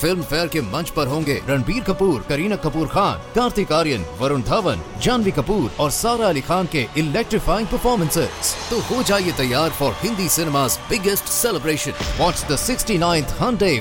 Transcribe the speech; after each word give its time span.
Film 0.00 0.22
fair 0.30 0.48
के 0.48 0.60
मंच 0.72 0.90
पर 0.96 1.06
होंगे 1.06 1.34
रणबीर 1.48 1.82
कपूर, 1.84 2.20
करीना 2.28 2.56
कपूर 2.64 2.88
खान, 2.88 3.18
कार्तिक 3.34 3.72
आर्यन, 3.72 4.04
वरुण 4.20 4.42
धवन, 4.50 4.82
जानवी 5.02 5.30
कपूर 5.38 5.70
और 5.80 5.90
सारा 5.90 6.28
अली 6.28 6.40
खान 6.50 6.66
के 6.74 6.86
इलेक्ट्रीफाइंग 7.00 7.68
परफॉर्मेंसेस 7.68 8.54
तो 8.70 8.80
हो 8.90 9.02
जाइए 9.10 9.32
तैयार 9.38 9.70
for 9.80 9.92
Hindi 10.02 10.28
cinema 10.36 10.66
biggest 10.90 11.34
celebration 11.34 11.92
watch 12.20 12.46
the 12.52 12.56
sixty 12.66 12.98
ninth 12.98 13.34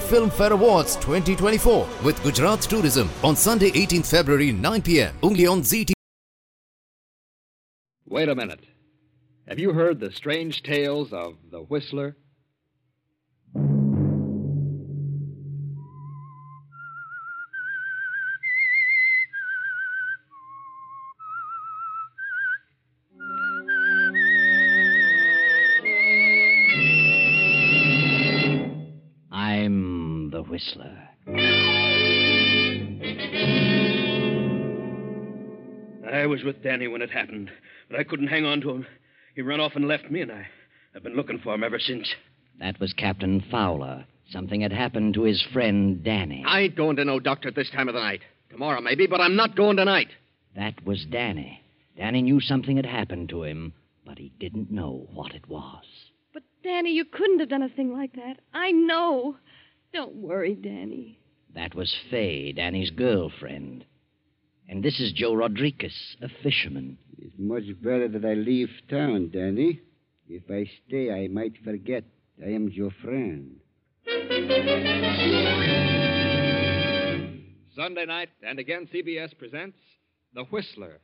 Filmfare 0.29 0.51
award 0.51 0.99
twenty 1.05 1.35
with 2.05 2.23
Gujarat 2.23 2.69
tourism 2.71 3.09
on 3.29 3.35
Sunday 3.45 3.71
eighteen 3.83 4.01
February 4.11 4.43
nine 4.67 4.81
P 4.81 4.97
M 5.05 5.27
उंगली 5.27 5.45
on 5.53 5.61
G 5.71 5.83
T 5.85 5.93
Wait 8.07 8.29
a 8.29 8.33
minute. 8.33 8.61
Have 9.47 9.59
you 9.59 9.71
heard 9.71 9.99
the 9.99 10.11
strange 10.11 10.63
tales 10.63 11.11
of 11.13 11.33
the 11.51 11.59
Whistler? 11.73 12.15
I 36.19 36.25
was 36.25 36.43
with 36.43 36.61
Danny 36.61 36.87
when 36.87 37.01
it 37.01 37.11
happened, 37.11 37.49
but 37.89 37.97
I 37.97 38.03
couldn't 38.03 38.27
hang 38.27 38.43
on 38.43 38.59
to 38.61 38.71
him. 38.71 38.87
He 39.35 39.41
ran 39.41 39.61
off 39.61 39.75
and 39.75 39.87
left 39.87 40.11
me, 40.11 40.19
and 40.19 40.31
I, 40.31 40.45
I've 40.93 41.03
been 41.03 41.15
looking 41.15 41.39
for 41.39 41.53
him 41.53 41.63
ever 41.63 41.79
since. 41.79 42.13
That 42.59 42.79
was 42.79 42.91
Captain 42.91 43.41
Fowler. 43.49 44.05
Something 44.29 44.59
had 44.59 44.73
happened 44.73 45.13
to 45.13 45.23
his 45.23 45.41
friend 45.53 46.03
Danny. 46.03 46.43
I 46.45 46.61
ain't 46.61 46.75
going 46.75 46.97
to 46.97 47.05
no 47.05 47.21
doctor 47.21 47.47
at 47.47 47.55
this 47.55 47.69
time 47.71 47.87
of 47.87 47.93
the 47.93 48.01
night. 48.01 48.21
Tomorrow, 48.49 48.81
maybe, 48.81 49.07
but 49.07 49.21
I'm 49.21 49.37
not 49.37 49.55
going 49.55 49.77
tonight. 49.77 50.09
That 50.57 50.85
was 50.85 51.05
Danny. 51.09 51.61
Danny 51.95 52.21
knew 52.21 52.41
something 52.41 52.75
had 52.75 52.85
happened 52.85 53.29
to 53.29 53.43
him, 53.43 53.73
but 54.05 54.17
he 54.17 54.33
didn't 54.39 54.71
know 54.71 55.07
what 55.13 55.33
it 55.33 55.47
was. 55.47 55.85
But, 56.33 56.43
Danny, 56.63 56.91
you 56.91 57.05
couldn't 57.05 57.39
have 57.39 57.49
done 57.49 57.63
a 57.63 57.69
thing 57.69 57.93
like 57.93 58.13
that. 58.13 58.39
I 58.53 58.71
know. 58.71 59.37
Don't 59.93 60.15
worry, 60.15 60.55
Danny. 60.55 61.17
That 61.55 61.75
was 61.75 61.95
Fay, 62.11 62.51
Danny's 62.51 62.91
girlfriend. 62.91 63.85
And 64.69 64.83
this 64.83 64.99
is 64.99 65.11
Joe 65.13 65.33
Rodriguez, 65.33 66.15
a 66.21 66.29
fisherman. 66.43 66.99
It's 67.17 67.33
much 67.39 67.63
better 67.81 68.07
that 68.07 68.23
I 68.23 68.35
leave 68.35 68.69
town, 68.87 69.31
Danny. 69.33 69.81
If 70.27 70.43
I 70.47 70.69
stay, 70.85 71.11
I 71.11 71.27
might 71.27 71.53
forget 71.65 72.03
I 72.39 72.49
am 72.49 72.69
your 72.69 72.91
friend. 73.03 73.55
Sunday 77.75 78.05
night, 78.05 78.29
and 78.43 78.59
again 78.59 78.87
CBS 78.93 79.35
presents 79.39 79.79
The 80.35 80.43
Whistler. 80.43 80.99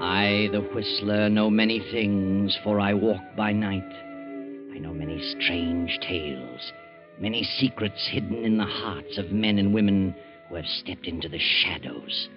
I, 0.00 0.48
the 0.52 0.60
Whistler, 0.74 1.28
know 1.28 1.48
many 1.50 1.78
things, 1.92 2.58
for 2.64 2.80
I 2.80 2.94
walk 2.94 3.22
by 3.36 3.52
night. 3.52 3.88
I 4.74 4.78
know 4.78 4.92
many 4.92 5.20
strange 5.38 5.98
tales, 6.00 6.72
many 7.20 7.44
secrets 7.44 8.08
hidden 8.10 8.44
in 8.44 8.58
the 8.58 8.64
hearts 8.64 9.18
of 9.18 9.30
men 9.30 9.58
and 9.58 9.72
women 9.72 10.14
who 10.48 10.56
have 10.56 10.66
stepped 10.66 11.06
into 11.06 11.28
the 11.28 11.38
shadows. 11.38 12.28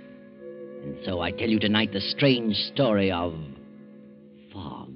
And 0.84 0.98
so 1.04 1.22
I 1.22 1.32
tell 1.32 1.50
you 1.50 1.60
tonight 1.60 1.92
the 1.92 2.02
strange 2.02 2.56
story 2.74 3.12
of 3.12 3.34
Fog. 4.54 4.94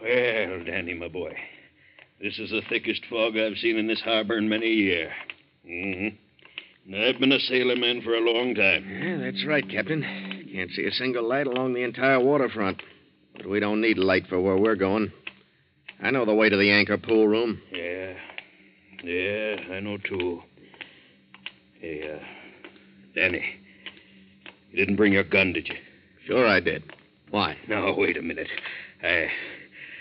Well, 0.00 0.64
Danny, 0.64 0.94
my 0.94 1.08
boy, 1.08 1.34
this 2.22 2.38
is 2.38 2.50
the 2.50 2.62
thickest 2.68 3.02
fog 3.10 3.36
I've 3.36 3.58
seen 3.58 3.76
in 3.76 3.88
this 3.88 4.00
harbor 4.00 4.38
in 4.38 4.48
many 4.48 4.66
a 4.66 4.74
year. 4.74 5.12
Mm-hmm. 5.68 6.27
I've 6.94 7.20
been 7.20 7.32
a 7.32 7.38
sailorman 7.38 8.02
for 8.02 8.14
a 8.14 8.20
long 8.20 8.54
time. 8.54 8.88
Yeah, 8.88 9.18
that's 9.18 9.44
right, 9.46 9.68
Captain. 9.68 10.02
Can't 10.52 10.70
see 10.70 10.86
a 10.86 10.90
single 10.92 11.28
light 11.28 11.46
along 11.46 11.74
the 11.74 11.82
entire 11.82 12.18
waterfront. 12.18 12.82
But 13.36 13.48
we 13.48 13.60
don't 13.60 13.82
need 13.82 13.98
light 13.98 14.26
for 14.26 14.40
where 14.40 14.56
we're 14.56 14.74
going. 14.74 15.12
I 16.02 16.10
know 16.10 16.24
the 16.24 16.34
way 16.34 16.48
to 16.48 16.56
the 16.56 16.70
anchor 16.70 16.96
pool 16.96 17.28
room. 17.28 17.60
Yeah. 17.72 18.14
Yeah, 19.04 19.56
I 19.74 19.80
know 19.80 19.98
too. 19.98 20.42
Hey, 21.80 22.10
uh, 22.10 22.24
Danny, 23.14 23.44
you 24.70 24.78
didn't 24.78 24.96
bring 24.96 25.12
your 25.12 25.24
gun, 25.24 25.52
did 25.52 25.68
you? 25.68 25.76
Sure 26.26 26.46
I 26.46 26.60
did. 26.60 26.84
Why? 27.30 27.56
Now, 27.68 27.94
wait 27.94 28.16
a 28.16 28.22
minute. 28.22 28.48
I. 29.02 29.28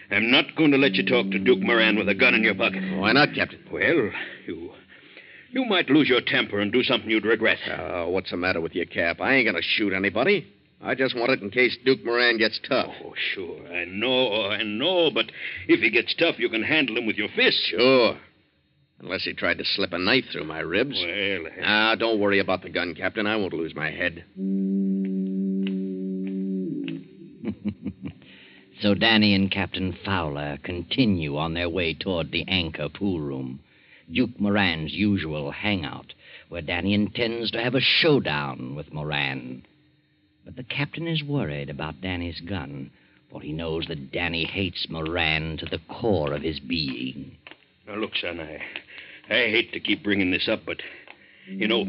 I'm 0.09 0.31
not 0.31 0.55
going 0.55 0.71
to 0.71 0.77
let 0.77 0.93
you 0.93 1.05
talk 1.05 1.29
to 1.31 1.39
Duke 1.39 1.59
Moran 1.59 1.97
with 1.97 2.07
a 2.07 2.15
gun 2.15 2.33
in 2.33 2.43
your 2.43 2.55
pocket. 2.55 2.81
Why 2.97 3.11
not, 3.11 3.35
Captain? 3.35 3.59
Well, 3.71 4.09
you. 4.47 4.71
You 5.51 5.65
might 5.65 5.89
lose 5.89 6.09
your 6.09 6.21
temper 6.21 6.59
and 6.59 6.71
do 6.71 6.83
something 6.83 7.09
you'd 7.09 7.25
regret. 7.25 7.57
Uh, 7.67 8.05
what's 8.05 8.31
the 8.31 8.37
matter 8.37 8.61
with 8.61 8.75
you, 8.75 8.85
Cap? 8.85 9.21
I 9.21 9.35
ain't 9.35 9.45
going 9.45 9.55
to 9.55 9.61
shoot 9.67 9.93
anybody. 9.93 10.45
I 10.81 10.93
just 10.93 11.15
want 11.15 11.31
it 11.31 11.41
in 11.41 11.49
case 11.49 11.75
Duke 11.85 12.03
Moran 12.05 12.37
gets 12.37 12.59
tough. 12.67 12.91
Oh, 13.03 13.13
sure. 13.33 13.65
I 13.73 13.85
know, 13.85 14.47
I 14.49 14.61
know. 14.63 15.09
But 15.09 15.31
if 15.67 15.79
he 15.79 15.89
gets 15.89 16.13
tough, 16.15 16.35
you 16.37 16.49
can 16.49 16.63
handle 16.63 16.97
him 16.97 17.07
with 17.07 17.15
your 17.17 17.29
fists. 17.35 17.65
Sure. 17.69 18.17
Unless 18.99 19.23
he 19.23 19.33
tried 19.33 19.57
to 19.59 19.65
slip 19.65 19.93
a 19.93 19.97
knife 19.97 20.25
through 20.31 20.45
my 20.45 20.59
ribs. 20.59 20.95
Well, 20.99 21.45
uh, 21.47 21.63
Ah, 21.63 21.95
don't 21.95 22.19
worry 22.19 22.39
about 22.39 22.61
the 22.63 22.69
gun, 22.69 22.93
Captain. 22.95 23.25
I 23.27 23.35
won't 23.37 23.53
lose 23.53 23.73
my 23.75 23.89
head. 23.89 24.23
So 28.79 28.93
Danny 28.93 29.33
and 29.33 29.49
Captain 29.49 29.97
Fowler 30.05 30.59
continue 30.61 31.35
on 31.35 31.55
their 31.55 31.67
way 31.67 31.95
toward 31.95 32.29
the 32.29 32.45
anchor 32.47 32.89
pool 32.89 33.19
room, 33.19 33.59
Duke 34.11 34.39
Moran's 34.39 34.93
usual 34.93 35.51
hangout, 35.51 36.13
where 36.49 36.61
Danny 36.61 36.93
intends 36.93 37.51
to 37.51 37.61
have 37.61 37.75
a 37.75 37.81
showdown 37.81 38.75
with 38.75 38.93
Moran. 38.93 39.63
But 40.45 40.55
the 40.55 40.63
captain 40.63 41.07
is 41.07 41.23
worried 41.23 41.69
about 41.69 42.01
Danny's 42.01 42.39
gun, 42.39 42.91
for 43.29 43.41
he 43.41 43.51
knows 43.51 43.85
that 43.87 44.11
Danny 44.11 44.45
hates 44.45 44.87
Moran 44.89 45.57
to 45.57 45.65
the 45.65 45.81
core 45.89 46.33
of 46.33 46.41
his 46.41 46.59
being. 46.59 47.37
now 47.85 47.95
look, 47.95 48.15
son, 48.15 48.39
I, 48.39 48.61
I 49.29 49.49
hate 49.49 49.73
to 49.73 49.79
keep 49.79 50.03
bringing 50.03 50.31
this 50.31 50.47
up, 50.47 50.61
but 50.65 50.77
you 51.49 51.67
know, 51.67 51.85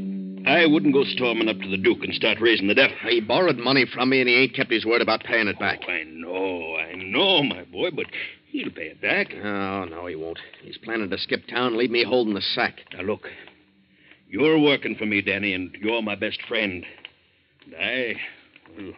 I 0.49 0.67
wouldn't 0.67 0.95
go 0.95 1.05
storming 1.05 1.49
up 1.49 1.59
to 1.61 1.69
the 1.69 1.77
Duke 1.77 2.03
and 2.03 2.15
start 2.15 2.41
raising 2.41 2.69
the 2.69 2.75
devil. 2.75 2.97
He 3.09 3.21
borrowed 3.21 3.59
money 3.59 3.87
from 3.93 4.11
me, 4.11 4.21
and 4.21 4.29
he 4.29 4.37
ain't 4.37 4.55
kept 4.55 4.71
his 4.71 4.87
word 4.87 5.03
about 5.03 5.25
paying 5.25 5.49
it 5.49 5.59
back. 5.59 5.81
Oh, 5.87 5.91
I 5.91 6.05
know, 6.05 6.77
I 6.77 6.95
know, 6.95 7.43
my 7.43 7.65
boy, 7.65 7.91
but 7.91 8.07
he'll 8.51 8.71
pay 8.71 8.89
it 8.89 9.01
back. 9.01 9.29
Oh, 9.35 9.85
no, 9.85 10.07
he 10.07 10.17
won't. 10.17 10.39
He's 10.63 10.79
planning 10.79 11.11
to 11.11 11.19
skip 11.19 11.47
town 11.49 11.69
and 11.69 11.77
leave 11.77 11.91
me 11.91 12.05
holding 12.05 12.35
the 12.35 12.41
sack. 12.41 12.81
Now 12.93 13.03
look, 13.03 13.29
you're 14.29 14.59
working 14.59 14.97
for 14.97 15.07
me, 15.07 15.23
Danny, 15.23 15.55
and 15.55 15.75
you're 15.81 16.03
my 16.03 16.15
best 16.15 16.41
friend. 16.49 16.85
And 17.65 17.75
I, 17.75 18.15
well, 18.77 18.93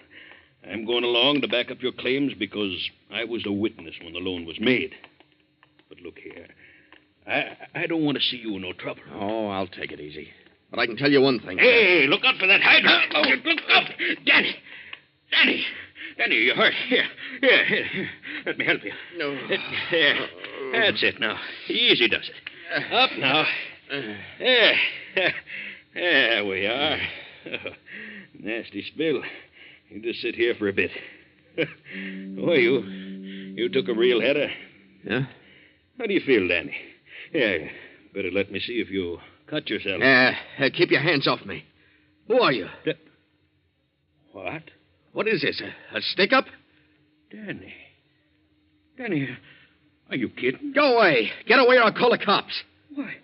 I'm 0.70 0.84
going 0.84 1.04
along 1.04 1.40
to 1.42 1.48
back 1.48 1.70
up 1.70 1.82
your 1.82 1.92
claims 1.92 2.32
because 2.38 2.90
I 3.12 3.24
was 3.24 3.44
a 3.46 3.52
witness 3.52 3.94
when 4.02 4.12
the 4.12 4.18
loan 4.18 4.46
was 4.46 4.58
made. 4.60 4.94
But 5.88 6.00
look 6.00 6.18
here, 6.18 6.46
I 7.26 7.56
I 7.74 7.86
don't 7.86 8.04
want 8.04 8.16
to 8.18 8.22
see 8.22 8.36
you 8.36 8.56
in 8.56 8.62
no 8.62 8.72
trouble. 8.72 9.02
Oh, 9.14 9.48
I'll 9.48 9.66
take 9.66 9.92
it 9.92 10.00
easy. 10.00 10.28
But 10.70 10.78
I 10.78 10.86
can 10.86 10.96
tell 10.96 11.10
you 11.10 11.20
one 11.20 11.40
thing. 11.40 11.58
Hey, 11.58 12.06
look 12.06 12.24
out 12.24 12.36
for 12.38 12.46
that 12.46 12.60
hydrant. 12.62 13.12
Oh, 13.14 13.22
look 13.22 13.58
up. 13.74 13.84
Danny. 14.24 14.54
Danny. 15.32 15.64
Danny, 16.20 16.36
you're 16.36 16.54
hurt. 16.54 16.74
Here. 16.74 17.04
Here, 17.40 17.64
here. 17.64 17.84
here. 17.86 18.10
Let 18.44 18.58
me 18.58 18.66
help 18.66 18.84
you. 18.84 18.92
No. 19.16 19.34
There. 19.90 20.26
That's 20.72 21.02
it 21.02 21.18
now. 21.18 21.38
Easy 21.66 22.08
does 22.08 22.28
it. 22.28 22.92
Up 22.92 23.10
now. 23.18 23.46
There. 24.38 24.74
There 25.94 26.44
we 26.44 26.66
are. 26.66 26.98
Nasty 28.38 28.84
spill. 28.92 29.22
You 29.88 30.02
just 30.02 30.20
sit 30.20 30.34
here 30.34 30.54
for 30.56 30.68
a 30.68 30.72
bit. 30.74 30.90
oh, 31.58 32.52
you. 32.52 32.80
You 33.56 33.70
took 33.70 33.88
a 33.88 33.94
real 33.94 34.20
header. 34.20 34.50
Yeah? 35.02 35.22
How 35.98 36.06
do 36.06 36.12
you 36.12 36.20
feel, 36.20 36.46
Danny? 36.46 36.76
Yeah, 37.32 37.68
better 38.14 38.30
let 38.30 38.52
me 38.52 38.60
see 38.60 38.74
if 38.74 38.90
you 38.90 39.18
cut 39.48 39.70
yourself. 39.70 40.02
Uh, 40.02 40.32
uh, 40.62 40.68
keep 40.72 40.90
your 40.90 41.00
hands 41.00 41.26
off 41.26 41.44
me. 41.46 41.64
Who 42.28 42.40
are 42.40 42.52
you? 42.52 42.66
What? 44.32 44.62
What 45.12 45.28
is 45.28 45.42
this? 45.42 45.60
A, 45.60 45.96
a 45.96 46.00
stick 46.00 46.32
up? 46.32 46.46
Danny. 47.30 47.74
Danny, 48.96 49.28
are 50.08 50.16
you 50.16 50.28
kidding? 50.28 50.72
Go 50.74 50.96
away. 50.98 51.30
Get 51.46 51.58
away 51.58 51.76
or 51.76 51.84
I'll 51.84 51.92
call 51.92 52.10
the 52.10 52.18
cops. 52.18 52.62
Why? 52.94 53.14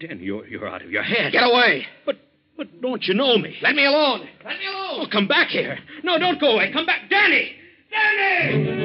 Danny, 0.00 0.24
you're, 0.24 0.46
you're 0.46 0.68
out 0.68 0.82
of 0.82 0.90
your 0.90 1.02
head. 1.02 1.32
Get 1.32 1.44
away. 1.44 1.86
But, 2.04 2.16
but 2.56 2.80
don't 2.80 3.02
you 3.04 3.14
know 3.14 3.38
me? 3.38 3.56
Let 3.62 3.74
me 3.74 3.86
alone. 3.86 4.28
Let 4.44 4.58
me 4.58 4.66
alone. 4.66 5.00
Oh, 5.00 5.06
come 5.10 5.28
back 5.28 5.48
here. 5.48 5.78
No, 6.02 6.18
don't 6.18 6.40
go 6.40 6.50
away. 6.54 6.72
Come 6.72 6.86
back. 6.86 7.08
Danny! 7.08 7.52
Danny! 7.90 8.75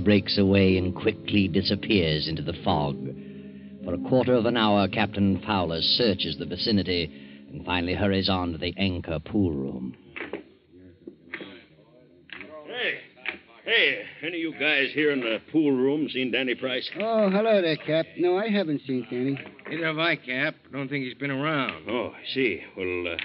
Breaks 0.00 0.38
away 0.38 0.78
and 0.78 0.94
quickly 0.94 1.48
disappears 1.48 2.28
into 2.28 2.42
the 2.42 2.54
fog. 2.64 2.96
For 3.84 3.94
a 3.94 4.08
quarter 4.08 4.34
of 4.34 4.46
an 4.46 4.56
hour, 4.56 4.88
Captain 4.88 5.42
Fowler 5.46 5.80
searches 5.82 6.36
the 6.38 6.46
vicinity 6.46 7.12
and 7.52 7.64
finally 7.64 7.94
hurries 7.94 8.28
on 8.28 8.52
to 8.52 8.58
the 8.58 8.74
anchor 8.78 9.18
pool 9.18 9.52
room. 9.52 9.94
Hey, 12.66 12.94
hey, 13.64 14.02
any 14.22 14.36
of 14.36 14.40
you 14.40 14.52
guys 14.58 14.88
here 14.94 15.10
in 15.10 15.20
the 15.20 15.38
pool 15.52 15.72
room 15.72 16.08
seen 16.08 16.32
Danny 16.32 16.54
Price? 16.54 16.88
Oh, 16.98 17.28
hello 17.30 17.60
there, 17.60 17.76
Cap. 17.76 18.06
No, 18.16 18.38
I 18.38 18.48
haven't 18.48 18.80
seen 18.86 19.06
Danny. 19.10 19.38
Neither 19.68 19.86
have 19.86 19.98
I, 19.98 20.16
Cap. 20.16 20.54
Don't 20.72 20.88
think 20.88 21.04
he's 21.04 21.14
been 21.14 21.30
around. 21.30 21.88
Oh, 21.88 22.12
I 22.16 22.34
see. 22.34 22.60
Well, 22.76 23.14
uh, 23.14 23.16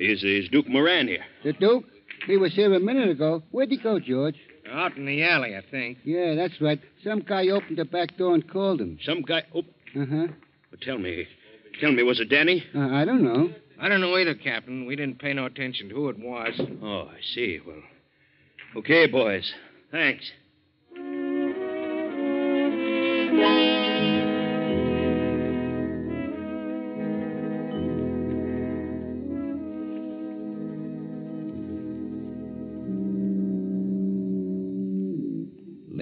is, 0.00 0.22
is 0.24 0.48
Duke 0.50 0.68
Moran 0.68 1.06
here? 1.06 1.24
The 1.44 1.52
Duke? 1.52 1.84
He 2.26 2.36
was 2.36 2.52
here 2.54 2.74
a 2.74 2.80
minute 2.80 3.08
ago. 3.08 3.42
Where'd 3.52 3.70
he 3.70 3.78
go, 3.78 3.98
George? 4.00 4.36
Out 4.70 4.96
in 4.96 5.06
the 5.06 5.22
alley, 5.24 5.56
I 5.56 5.62
think. 5.70 5.98
Yeah, 6.04 6.34
that's 6.34 6.60
right. 6.60 6.80
Some 7.04 7.20
guy 7.20 7.48
opened 7.48 7.78
the 7.78 7.84
back 7.84 8.16
door 8.16 8.34
and 8.34 8.48
called 8.48 8.80
him. 8.80 8.98
Some 9.04 9.22
guy. 9.22 9.42
Oh, 9.54 9.60
Uh-huh. 9.60 10.26
well, 10.28 10.80
tell 10.82 10.98
me. 10.98 11.26
Tell 11.80 11.92
me, 11.92 12.02
was 12.02 12.20
it 12.20 12.28
Danny? 12.28 12.64
Uh, 12.74 12.88
I 12.88 13.04
don't 13.04 13.22
know. 13.22 13.50
I 13.80 13.88
don't 13.88 14.00
know 14.00 14.16
either, 14.16 14.34
Captain. 14.34 14.86
We 14.86 14.96
didn't 14.96 15.20
pay 15.20 15.32
no 15.32 15.46
attention 15.46 15.88
to 15.90 15.94
who 15.94 16.08
it 16.08 16.18
was. 16.18 16.60
Oh, 16.82 17.08
I 17.08 17.20
see. 17.34 17.60
Well, 17.64 17.82
okay, 18.76 19.06
boys. 19.06 19.52
Thanks. 19.92 20.30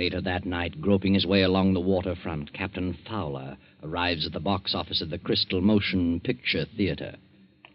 Later 0.07 0.21
that 0.21 0.47
night, 0.47 0.81
groping 0.81 1.15
his 1.15 1.27
way 1.27 1.43
along 1.43 1.75
the 1.75 1.81
waterfront, 1.81 2.53
Captain 2.53 2.97
Fowler 3.09 3.57
arrives 3.83 4.25
at 4.25 4.33
the 4.33 4.39
box 4.39 4.73
office 4.73 5.03
of 5.03 5.11
the 5.11 5.19
Crystal 5.19 5.61
Motion 5.61 6.21
Picture 6.21 6.65
Theater. 6.77 7.17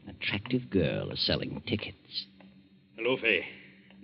An 0.07 0.16
attractive 0.16 0.69
girl 0.69 1.12
is 1.12 1.19
selling 1.19 1.62
tickets. 1.68 2.28
Hello, 2.95 3.18
Fay. 3.18 3.45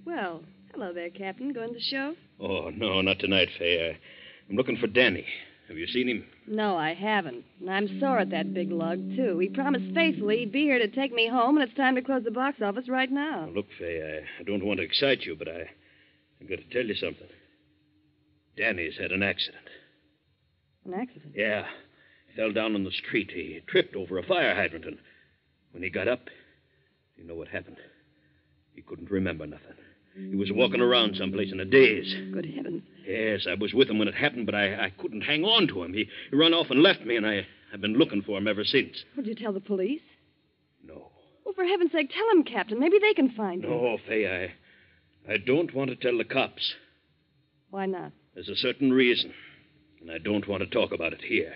Well, 0.06 0.44
hello 0.74 0.92
there, 0.92 1.10
Captain. 1.10 1.54
Going 1.54 1.70
to 1.70 1.76
the 1.76 1.80
show? 1.80 2.16
Oh, 2.42 2.70
no, 2.70 3.00
not 3.00 3.20
tonight, 3.20 3.48
Fay. 3.58 3.92
I, 3.92 3.98
I'm 4.50 4.58
looking 4.58 4.76
for 4.76 4.88
Danny. 4.88 5.26
Have 5.70 5.78
you 5.78 5.88
seen 5.88 6.10
him? 6.10 6.26
No, 6.48 6.76
I 6.76 6.96
haven't. 6.96 7.46
And 7.62 7.70
I'm 7.70 7.98
sore 8.02 8.20
at 8.20 8.32
that 8.32 8.54
big 8.54 8.74
lug, 8.74 9.00
too. 9.16 9.40
He 9.40 9.48
promised 9.48 9.96
faithfully 9.96 10.40
he'd 10.40 10.52
be 10.52 10.64
here 10.64 10.80
to 10.80 10.90
take 10.90 11.14
me 11.14 11.30
home, 11.30 11.56
and 11.56 11.66
it's 11.66 11.78
time 11.78 11.96
to 11.96 12.02
close 12.02 12.26
the 12.26 12.32
box 12.32 12.62
office 12.62 12.90
right 12.90 13.10
now. 13.10 13.46
Now, 13.46 13.54
look, 13.56 13.68
Fay, 13.80 14.02
I, 14.02 14.42
I 14.42 14.44
don't 14.44 14.66
want 14.66 14.82
to 14.82 14.86
excite 14.86 15.22
you, 15.22 15.38
but 15.38 15.48
I, 15.48 15.70
I've 16.42 16.50
got 16.50 16.58
to 16.58 16.70
tell 16.74 16.86
you 16.86 16.96
something. 16.96 17.28
Danny's 18.58 18.98
had 18.98 19.12
an 19.12 19.24
accident. 19.24 19.64
An 20.86 20.94
accident? 20.94 21.34
Yeah. 21.36 21.66
He 22.28 22.36
fell 22.36 22.52
down 22.52 22.76
on 22.76 22.84
the 22.84 22.92
street. 22.92 23.32
He 23.34 23.62
tripped 23.68 23.96
over 23.96 24.18
a 24.18 24.24
fire 24.24 24.56
hydrant, 24.56 24.86
and 24.86 24.98
when 25.72 25.84
he 25.84 25.90
got 25.90 26.08
up, 26.08 26.22
you 27.16 27.24
know 27.24 27.36
what 27.36 27.48
happened? 27.48 27.78
He 28.74 28.82
couldn't 28.82 29.12
remember 29.12 29.46
nothing. 29.46 29.74
He 30.16 30.36
was 30.36 30.52
walking 30.52 30.82
around 30.82 31.16
someplace 31.16 31.52
in 31.52 31.60
a 31.60 31.66
daze. 31.66 32.16
Good 32.34 32.46
heavens. 32.56 32.82
Yes, 33.08 33.46
I 33.48 33.54
was 33.54 33.74
with 33.74 33.88
him 33.88 34.00
when 34.00 34.08
it 34.08 34.16
happened, 34.16 34.48
but 34.48 34.56
I, 34.56 34.86
I 34.86 34.94
couldn't 34.98 35.22
hang 35.22 35.44
on 35.44 35.68
to 35.68 35.84
him. 35.84 35.94
He, 35.94 36.10
he 36.32 36.36
run 36.36 36.54
off 36.54 36.72
and 36.72 36.82
left 36.82 37.02
me, 37.02 37.16
and 37.18 37.26
I, 37.26 37.46
I've 37.72 37.82
been 37.82 37.94
looking 37.94 38.24
for 38.24 38.38
him 38.38 38.48
ever 38.48 38.64
since. 38.64 39.04
Would 39.16 39.28
you 39.28 39.36
tell 39.36 39.54
the 39.54 39.60
police? 39.60 40.02
No. 40.84 41.12
Well, 41.46 41.54
for 41.54 41.64
heaven's 41.64 41.92
sake, 41.92 42.10
tell 42.10 42.28
him, 42.32 42.44
Captain. 42.44 42.80
Maybe 42.80 42.98
they 43.00 43.14
can 43.14 43.30
find 43.30 43.64
him. 43.64 43.70
No, 43.70 43.98
Fay, 44.08 44.52
I, 45.28 45.32
I 45.32 45.38
don't 45.38 45.74
want 45.74 45.92
to 45.92 45.96
tell 45.96 46.18
the 46.18 46.26
cops. 46.26 46.74
Why 47.70 47.86
not? 47.86 48.12
There's 48.38 48.50
a 48.50 48.56
certain 48.56 48.94
reason, 48.94 49.34
and 50.00 50.12
I 50.12 50.20
don't 50.20 50.48
want 50.48 50.62
to 50.62 50.70
talk 50.70 50.92
about 50.92 51.12
it 51.12 51.22
here. 51.28 51.56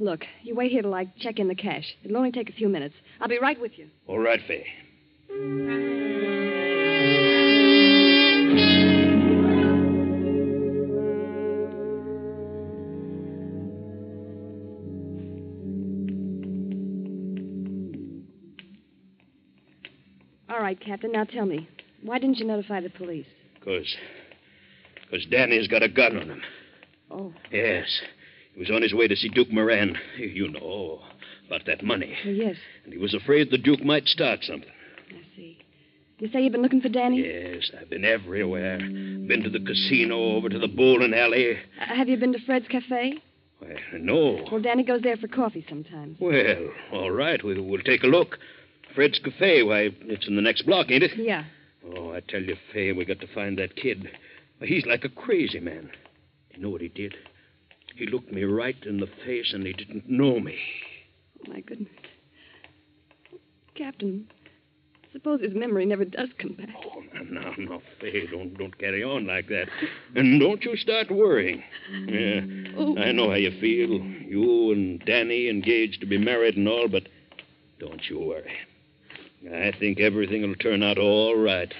Look, 0.00 0.24
you 0.42 0.56
wait 0.56 0.72
here 0.72 0.82
till 0.82 0.92
I 0.92 1.04
check 1.20 1.38
in 1.38 1.46
the 1.46 1.54
cash. 1.54 1.84
It'll 2.02 2.16
only 2.16 2.32
take 2.32 2.50
a 2.50 2.52
few 2.52 2.68
minutes. 2.68 2.96
I'll 3.20 3.28
be 3.28 3.38
right 3.38 3.60
with 3.60 3.78
you. 3.78 3.86
All 4.08 4.18
right, 4.18 4.40
Fay. 4.48 4.66
All 20.48 20.60
right, 20.60 20.80
Captain. 20.84 21.12
Now 21.12 21.22
tell 21.22 21.46
me, 21.46 21.68
why 22.02 22.18
didn't 22.18 22.38
you 22.38 22.46
notify 22.46 22.80
the 22.80 22.90
police? 22.90 23.26
Because. 23.54 23.86
Because 25.10 25.26
Danny's 25.26 25.68
got 25.68 25.82
a 25.82 25.88
gun 25.88 26.16
on 26.16 26.28
him. 26.28 26.42
Oh, 27.10 27.32
Yes. 27.50 28.00
He 28.54 28.58
was 28.60 28.70
on 28.70 28.82
his 28.82 28.92
way 28.92 29.06
to 29.08 29.16
see 29.16 29.28
Duke 29.28 29.50
Moran. 29.52 29.96
You 30.18 30.48
know 30.48 31.00
about 31.46 31.66
that 31.66 31.82
money. 31.84 32.14
well, 32.24 32.34
yes, 32.34 32.56
And 32.84 32.92
he 32.92 32.98
was 32.98 33.14
afraid 33.14 33.50
the 33.50 33.58
Duke 33.58 33.82
might 33.82 34.06
start 34.06 34.40
something. 34.42 34.68
I 35.10 35.36
see. 35.36 35.58
You 36.18 36.28
say 36.30 36.42
you've 36.42 36.52
been 36.52 36.62
looking 36.62 36.80
for 36.80 36.88
Danny? 36.88 37.22
Yes, 37.22 37.70
I've 37.80 37.88
been 37.88 38.04
everywhere. 38.04 38.78
Been 38.78 39.42
to 39.44 39.50
the 39.50 39.60
casino, 39.60 40.18
over 40.36 40.48
to 40.48 40.58
the 40.58 40.68
bowling 40.68 41.14
alley. 41.14 41.56
Uh, 41.80 41.94
have 41.94 42.08
you 42.08 42.16
been 42.16 42.32
to 42.32 42.38
Fred's 42.44 42.68
Cafe? 42.68 43.14
Well, 43.60 43.76
no. 43.94 44.44
Well, 44.50 44.60
Danny 44.60 44.82
goes 44.82 45.00
there 45.02 45.16
for 45.16 45.28
coffee 45.28 45.64
sometimes. 45.68 46.16
Well, 46.20 46.68
all 46.92 47.10
right. 47.10 47.42
We'll, 47.42 47.62
we'll 47.62 47.82
take 47.82 48.02
a 48.02 48.08
look. 48.08 48.38
Fred's 48.94 49.18
Cafe, 49.20 49.62
why, 49.62 49.90
it's 50.02 50.28
in 50.28 50.36
the 50.36 50.42
next 50.42 50.62
block, 50.66 50.90
ain't 50.90 51.04
it? 51.04 51.12
Yeah. 51.16 51.44
Oh, 51.96 52.12
I 52.12 52.20
tell 52.20 52.42
you, 52.42 52.56
Fay, 52.72 52.92
we 52.92 53.04
got 53.04 53.20
to 53.20 53.26
find 53.34 53.56
that 53.58 53.76
kid. 53.76 54.10
He's 54.62 54.86
like 54.86 55.04
a 55.04 55.08
crazy 55.08 55.60
man. 55.60 55.90
You 56.54 56.62
know 56.62 56.70
what 56.70 56.80
he 56.80 56.88
did? 56.88 57.14
He 57.96 58.06
looked 58.06 58.32
me 58.32 58.44
right 58.44 58.76
in 58.84 59.00
the 59.00 59.08
face 59.24 59.52
and 59.52 59.66
he 59.66 59.72
didn't 59.72 60.08
know 60.08 60.38
me. 60.40 60.58
Oh, 61.40 61.52
my 61.52 61.60
goodness. 61.60 61.88
Captain, 63.74 64.26
suppose 65.12 65.40
his 65.40 65.54
memory 65.54 65.86
never 65.86 66.04
does 66.04 66.28
come 66.38 66.52
back. 66.52 66.68
Oh, 66.84 67.00
now, 67.14 67.40
now, 67.40 67.54
now, 67.56 67.82
Fay, 68.00 68.26
don't, 68.26 68.56
don't 68.58 68.76
carry 68.78 69.02
on 69.02 69.26
like 69.26 69.48
that. 69.48 69.68
And 70.14 70.40
don't 70.40 70.62
you 70.64 70.76
start 70.76 71.10
worrying. 71.10 71.62
Yeah, 72.06 72.40
Oh. 72.76 72.96
I 72.98 73.12
know 73.12 73.28
how 73.30 73.36
you 73.36 73.50
feel. 73.60 74.00
You 74.00 74.72
and 74.72 75.00
Danny 75.04 75.48
engaged 75.48 76.00
to 76.00 76.06
be 76.06 76.18
married 76.18 76.56
and 76.56 76.68
all, 76.68 76.88
but 76.88 77.08
don't 77.78 78.02
you 78.08 78.18
worry. 78.20 78.52
I 79.50 79.72
think 79.78 80.00
everything 80.00 80.42
will 80.42 80.54
turn 80.56 80.82
out 80.82 80.98
all 80.98 81.36
right. 81.36 81.72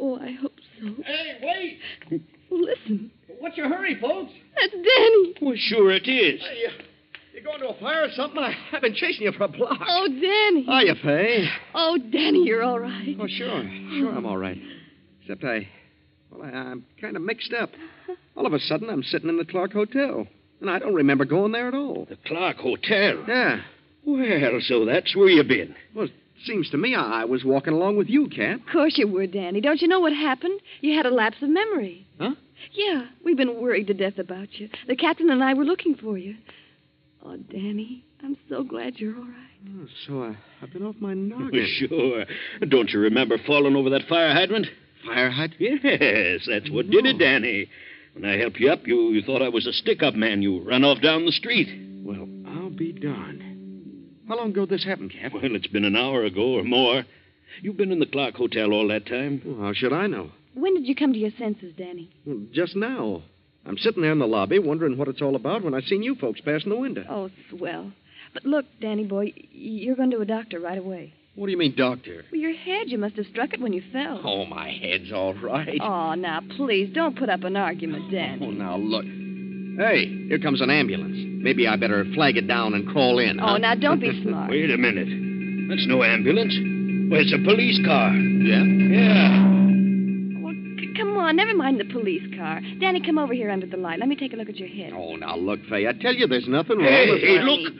Oh, 0.00 0.18
I 0.18 0.32
hope 0.32 0.54
so. 0.56 0.63
Hey, 1.04 1.78
wait! 2.10 2.22
Listen. 2.50 3.10
What's 3.40 3.56
your 3.56 3.68
hurry, 3.68 3.98
folks? 4.00 4.32
That's 4.60 4.72
Danny. 4.72 5.34
Well, 5.40 5.54
sure 5.56 5.90
it 5.90 6.06
is. 6.06 6.40
Hey, 6.40 6.66
uh, 6.66 6.82
you 7.34 7.42
going 7.42 7.60
to 7.60 7.68
a 7.68 7.80
fire 7.80 8.04
or 8.04 8.10
something? 8.14 8.38
I, 8.38 8.54
I've 8.72 8.82
been 8.82 8.94
chasing 8.94 9.24
you 9.24 9.32
for 9.32 9.44
a 9.44 9.48
block. 9.48 9.78
Oh, 9.86 10.08
Danny. 10.08 10.64
Hiya, 10.64 10.94
Fay. 11.02 11.48
Oh, 11.74 11.98
Danny, 11.98 12.44
you're 12.44 12.62
all 12.62 12.78
right. 12.78 13.16
Oh, 13.20 13.26
sure. 13.26 13.62
Sure, 13.98 14.14
I'm 14.14 14.26
all 14.26 14.38
right. 14.38 14.58
Except 15.22 15.42
I. 15.44 15.68
Well, 16.30 16.42
I, 16.42 16.48
I'm 16.48 16.84
kind 17.00 17.16
of 17.16 17.22
mixed 17.22 17.52
up. 17.52 17.70
All 18.36 18.46
of 18.46 18.52
a 18.52 18.60
sudden, 18.60 18.90
I'm 18.90 19.02
sitting 19.02 19.28
in 19.28 19.36
the 19.36 19.44
Clark 19.44 19.72
Hotel. 19.72 20.26
And 20.60 20.70
I 20.70 20.78
don't 20.78 20.94
remember 20.94 21.24
going 21.24 21.52
there 21.52 21.68
at 21.68 21.74
all. 21.74 22.06
The 22.08 22.16
Clark 22.26 22.58
Hotel. 22.58 23.24
Yeah. 23.26 23.60
Well, 24.06 24.60
so 24.60 24.84
that's 24.84 25.14
where 25.16 25.28
you've 25.28 25.48
been. 25.48 25.74
Well, 25.94 26.06
it 26.06 26.12
seems 26.44 26.70
to 26.70 26.76
me 26.76 26.94
I, 26.94 27.22
I 27.22 27.24
was 27.24 27.44
walking 27.44 27.72
along 27.72 27.96
with 27.96 28.08
you, 28.08 28.28
Cap. 28.28 28.60
Of 28.60 28.72
course 28.72 28.98
you 28.98 29.08
were, 29.08 29.26
Danny. 29.26 29.60
Don't 29.60 29.80
you 29.80 29.88
know 29.88 30.00
what 30.00 30.12
happened? 30.12 30.60
You 30.80 30.96
had 30.96 31.06
a 31.06 31.10
lapse 31.14 31.42
of 31.42 31.48
memory. 31.48 32.06
Huh? 32.18 32.34
Yeah, 32.72 33.06
we've 33.24 33.36
been 33.36 33.60
worried 33.60 33.86
to 33.88 33.94
death 33.94 34.18
about 34.18 34.48
you. 34.54 34.68
The 34.86 34.96
captain 34.96 35.30
and 35.30 35.42
I 35.42 35.54
were 35.54 35.64
looking 35.64 35.94
for 35.94 36.16
you. 36.18 36.34
Oh, 37.24 37.36
Danny, 37.36 38.04
I'm 38.22 38.36
so 38.48 38.62
glad 38.62 38.98
you're 38.98 39.16
all 39.16 39.22
right. 39.22 39.80
Oh, 39.80 39.86
so 40.06 40.22
I, 40.24 40.36
I've 40.62 40.72
been 40.72 40.82
off 40.84 40.96
my 41.00 41.14
noggin. 41.14 41.66
Sure. 41.88 42.24
Don't 42.68 42.90
you 42.90 43.00
remember 43.00 43.36
falling 43.46 43.76
over 43.76 43.90
that 43.90 44.02
fire 44.08 44.32
hydrant? 44.32 44.66
Fire 45.06 45.30
hydrant? 45.30 45.80
Yes, 45.84 46.46
that's 46.48 46.70
what 46.70 46.90
did 46.90 47.06
it, 47.06 47.18
Danny. 47.18 47.68
When 48.14 48.24
I 48.24 48.36
helped 48.36 48.60
you 48.60 48.70
up, 48.70 48.86
you, 48.86 49.10
you 49.10 49.22
thought 49.22 49.42
I 49.42 49.48
was 49.48 49.66
a 49.66 49.72
stick 49.72 50.02
up 50.02 50.14
man. 50.14 50.42
You 50.42 50.62
ran 50.62 50.84
off 50.84 51.00
down 51.02 51.24
the 51.26 51.32
street. 51.32 51.68
Well, 52.04 52.28
I'll 52.46 52.70
be 52.70 52.92
darned. 52.92 53.42
How 54.28 54.36
long 54.36 54.50
ago 54.50 54.66
this 54.66 54.84
happened, 54.84 55.12
Cap? 55.12 55.32
Well, 55.34 55.42
it's 55.44 55.66
been 55.66 55.84
an 55.84 55.96
hour 55.96 56.24
ago 56.24 56.54
or 56.54 56.64
more. 56.64 57.04
You've 57.60 57.76
been 57.76 57.92
in 57.92 58.00
the 58.00 58.06
Clark 58.06 58.34
Hotel 58.34 58.72
all 58.72 58.88
that 58.88 59.06
time. 59.06 59.42
Well, 59.44 59.66
how 59.66 59.72
should 59.74 59.92
I 59.92 60.06
know? 60.06 60.30
When 60.54 60.74
did 60.74 60.86
you 60.86 60.94
come 60.94 61.12
to 61.12 61.18
your 61.18 61.30
senses, 61.38 61.74
Danny? 61.76 62.10
Well, 62.24 62.40
just 62.52 62.74
now. 62.74 63.22
I'm 63.66 63.78
sitting 63.78 64.02
there 64.02 64.12
in 64.12 64.18
the 64.18 64.26
lobby 64.26 64.58
wondering 64.58 64.96
what 64.98 65.08
it's 65.08 65.22
all 65.22 65.36
about 65.36 65.62
when 65.62 65.74
I 65.74 65.80
seen 65.80 66.02
you 66.02 66.14
folks 66.16 66.40
passing 66.40 66.70
the 66.70 66.76
window. 66.76 67.04
Oh, 67.08 67.30
swell. 67.50 67.92
But 68.32 68.44
look, 68.44 68.66
Danny 68.80 69.04
boy, 69.04 69.32
you're 69.52 69.96
going 69.96 70.10
to 70.10 70.20
a 70.20 70.26
doctor 70.26 70.58
right 70.60 70.78
away. 70.78 71.12
What 71.34 71.46
do 71.46 71.52
you 71.52 71.58
mean, 71.58 71.74
doctor? 71.76 72.24
Well, 72.30 72.40
your 72.40 72.54
head, 72.54 72.88
you 72.88 72.98
must 72.98 73.16
have 73.16 73.26
struck 73.26 73.52
it 73.52 73.60
when 73.60 73.72
you 73.72 73.82
fell. 73.92 74.20
Oh, 74.24 74.44
my 74.46 74.70
head's 74.70 75.12
all 75.12 75.34
right. 75.34 75.80
Oh, 75.80 76.14
now, 76.14 76.40
please, 76.56 76.92
don't 76.94 77.18
put 77.18 77.28
up 77.28 77.42
an 77.42 77.56
argument, 77.56 78.10
Danny. 78.10 78.46
Oh, 78.46 78.50
now 78.50 78.76
look. 78.76 79.04
Hey, 79.04 80.26
here 80.28 80.38
comes 80.38 80.60
an 80.60 80.70
ambulance. 80.70 81.23
Maybe 81.44 81.68
I 81.68 81.76
better 81.76 82.04
flag 82.14 82.36
it 82.38 82.48
down 82.48 82.72
and 82.74 82.88
crawl 82.88 83.18
in. 83.18 83.38
Oh, 83.38 83.56
now, 83.58 83.74
don't 83.74 84.00
be 84.00 84.22
smart. 84.26 84.50
Wait 84.50 84.70
a 84.70 84.78
minute. 84.78 85.08
That's 85.68 85.86
no 85.86 86.02
ambulance. 86.02 86.54
Well, 87.10 87.20
it's 87.20 87.34
a 87.34 87.44
police 87.44 87.78
car. 87.84 88.12
Yeah? 88.14 88.64
Yeah. 88.64 90.40
Well, 90.42 90.54
c- 90.80 90.94
come 90.96 91.16
on, 91.18 91.36
never 91.36 91.54
mind 91.54 91.78
the 91.78 91.84
police 91.84 92.22
car. 92.36 92.60
Danny, 92.80 93.02
come 93.04 93.18
over 93.18 93.34
here 93.34 93.50
under 93.50 93.66
the 93.66 93.76
light. 93.76 93.98
Let 93.98 94.08
me 94.08 94.16
take 94.16 94.32
a 94.32 94.36
look 94.36 94.48
at 94.48 94.56
your 94.56 94.68
head. 94.68 94.92
Oh, 94.96 95.16
now 95.16 95.36
look, 95.36 95.60
Fay. 95.68 95.86
I 95.86 95.92
tell 95.92 96.14
you, 96.14 96.26
there's 96.26 96.48
nothing 96.48 96.78
wrong 96.78 96.86
Hey, 96.88 97.10
with 97.10 97.20
hey, 97.20 97.36
Danny. 97.38 97.58
look. 97.64 97.74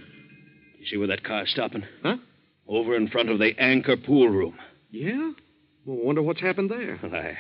You 0.81 0.87
see 0.87 0.97
where 0.99 1.09
that 1.09 1.25
car's 1.25 1.51
stopping? 1.51 1.85
Huh? 2.03 2.17
Over 2.69 2.95
in 2.97 3.09
front 3.09 3.31
of 3.31 3.39
the 3.39 3.53
anchor 3.59 3.97
pool 3.97 4.29
room. 4.29 4.57
Yeah? 4.91 5.33
Well, 5.87 5.97
wonder 6.05 6.23
what's 6.23 6.41
happened 6.41 6.71
there. 6.71 6.99
Well, 7.03 7.15
I, 7.15 7.37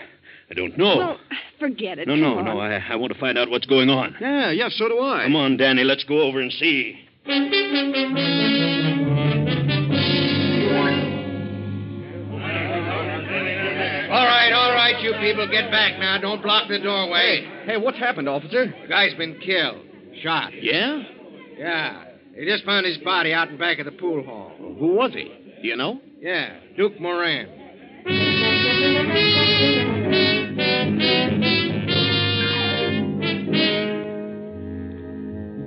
I 0.50 0.54
don't 0.54 0.76
know. 0.76 0.96
Well, 0.96 1.18
forget 1.58 1.98
it. 1.98 2.06
no, 2.06 2.14
Come 2.14 2.20
no, 2.20 2.38
on. 2.38 2.44
no. 2.44 2.58
I, 2.60 2.76
I 2.90 2.96
want 2.96 3.12
to 3.12 3.18
find 3.18 3.38
out 3.38 3.48
what's 3.50 3.66
going 3.66 3.88
on. 3.88 4.14
Yeah, 4.20 4.50
yeah, 4.50 4.68
so 4.70 4.88
do 4.88 5.00
I. 5.00 5.24
Come 5.24 5.36
on, 5.36 5.56
Danny. 5.56 5.84
Let's 5.84 6.04
go 6.04 6.20
over 6.22 6.40
and 6.40 6.52
see. 6.52 7.00
All 14.10 14.24
right, 14.24 14.52
all 14.52 14.70
right, 14.72 15.02
you 15.02 15.12
people, 15.20 15.48
get 15.50 15.70
back 15.72 15.98
now. 15.98 16.18
Don't 16.18 16.40
block 16.42 16.68
the 16.68 16.78
doorway. 16.78 17.44
Hey, 17.64 17.72
hey 17.72 17.76
what's 17.78 17.98
happened, 17.98 18.28
officer? 18.28 18.66
The 18.82 18.88
guy's 18.88 19.14
been 19.14 19.40
killed. 19.40 19.78
Shot. 20.22 20.52
Yeah? 20.62 21.02
Yeah. 21.56 22.04
They 22.36 22.44
just 22.44 22.64
found 22.64 22.86
his 22.86 22.98
body 22.98 23.32
out 23.32 23.48
in 23.48 23.56
back 23.56 23.78
of 23.80 23.86
the 23.86 23.92
pool 23.92 24.22
hall. 24.22 24.52
Who 24.58 24.94
was 24.94 25.12
he? 25.12 25.24
Do 25.62 25.66
you 25.68 25.76
know? 25.76 26.00
Yeah, 26.20 26.58
Duke 26.76 27.00
Moran. 27.00 27.48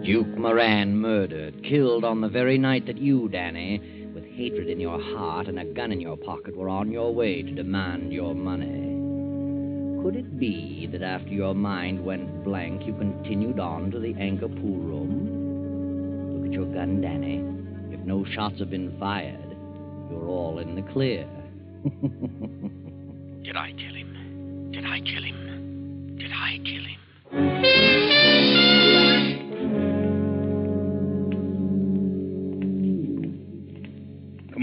Duke 0.08 0.38
Moran 0.38 0.96
murdered, 0.96 1.62
killed 1.66 2.06
on 2.06 2.22
the 2.22 2.30
very 2.30 2.58
night 2.58 2.86
that 2.86 2.98
you, 2.98 3.28
Danny, 3.28 3.82
with 4.16 4.24
hatred 4.24 4.70
in 4.70 4.80
your 4.80 5.02
heart 5.02 5.50
and 5.50 5.60
a 5.60 5.66
gun 5.66 5.92
in 5.92 6.00
your 6.00 6.16
pocket, 6.16 6.56
were 6.56 6.70
on 6.70 6.94
your 6.94 7.14
way 7.14 7.42
to 7.42 7.52
demand 7.52 8.14
your 8.14 8.34
money. 8.34 8.88
Could 10.02 10.16
it 10.16 10.40
be 10.40 10.88
that 10.94 11.02
after 11.02 11.32
your 11.32 11.54
mind 11.54 12.06
went 12.06 12.46
blank, 12.46 12.88
you 12.88 12.94
continued 12.94 13.60
on 13.60 13.92
to 13.92 14.00
the 14.00 14.16
anchor 14.18 14.48
pool 14.48 14.80
room? 14.80 16.38
Look 16.38 16.48
at 16.48 16.54
your 16.54 16.74
gun, 16.74 17.02
Danny. 17.02 17.44
If 17.94 18.00
no 18.06 18.24
shots 18.24 18.60
have 18.60 18.70
been 18.70 18.98
fired, 18.98 19.58
you're 20.10 20.30
all 20.30 20.60
in 20.60 20.76
the 20.76 20.84
clear. 20.94 21.28
Did 23.44 23.58
I 23.58 23.74
kill 23.74 23.94
him? 23.94 24.72
Did 24.72 24.86
I 24.86 25.02
kill 25.02 25.24
him? 25.24 26.16
Did 26.18 26.32
I 26.32 26.60
kill 26.64 26.86
him? 26.86 27.77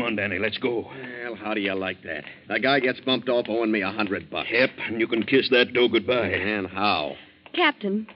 On, 0.05 0.17
Danny. 0.17 0.39
Let's 0.39 0.59
go. 0.59 0.91
Well, 1.25 1.37
how 1.37 1.55
do 1.55 1.61
you 1.61 1.75
like 1.75 2.03
that? 2.03 2.25
A 2.49 2.61
guy 2.61 2.81
gets 2.81 3.01
bumped 3.01 3.29
off 3.29 3.47
owing 3.49 3.73
me 3.73 3.83
a 3.83 3.91
hundred 3.91 4.31
bucks. 4.31 4.49
Yep, 4.53 4.71
and 4.87 5.01
you 5.01 5.07
can 5.07 5.23
kiss 5.25 5.49
that 5.51 5.73
dough 5.73 5.89
goodbye. 5.89 6.29
And 6.29 6.67
how? 6.67 7.17
Captain, 7.55 8.07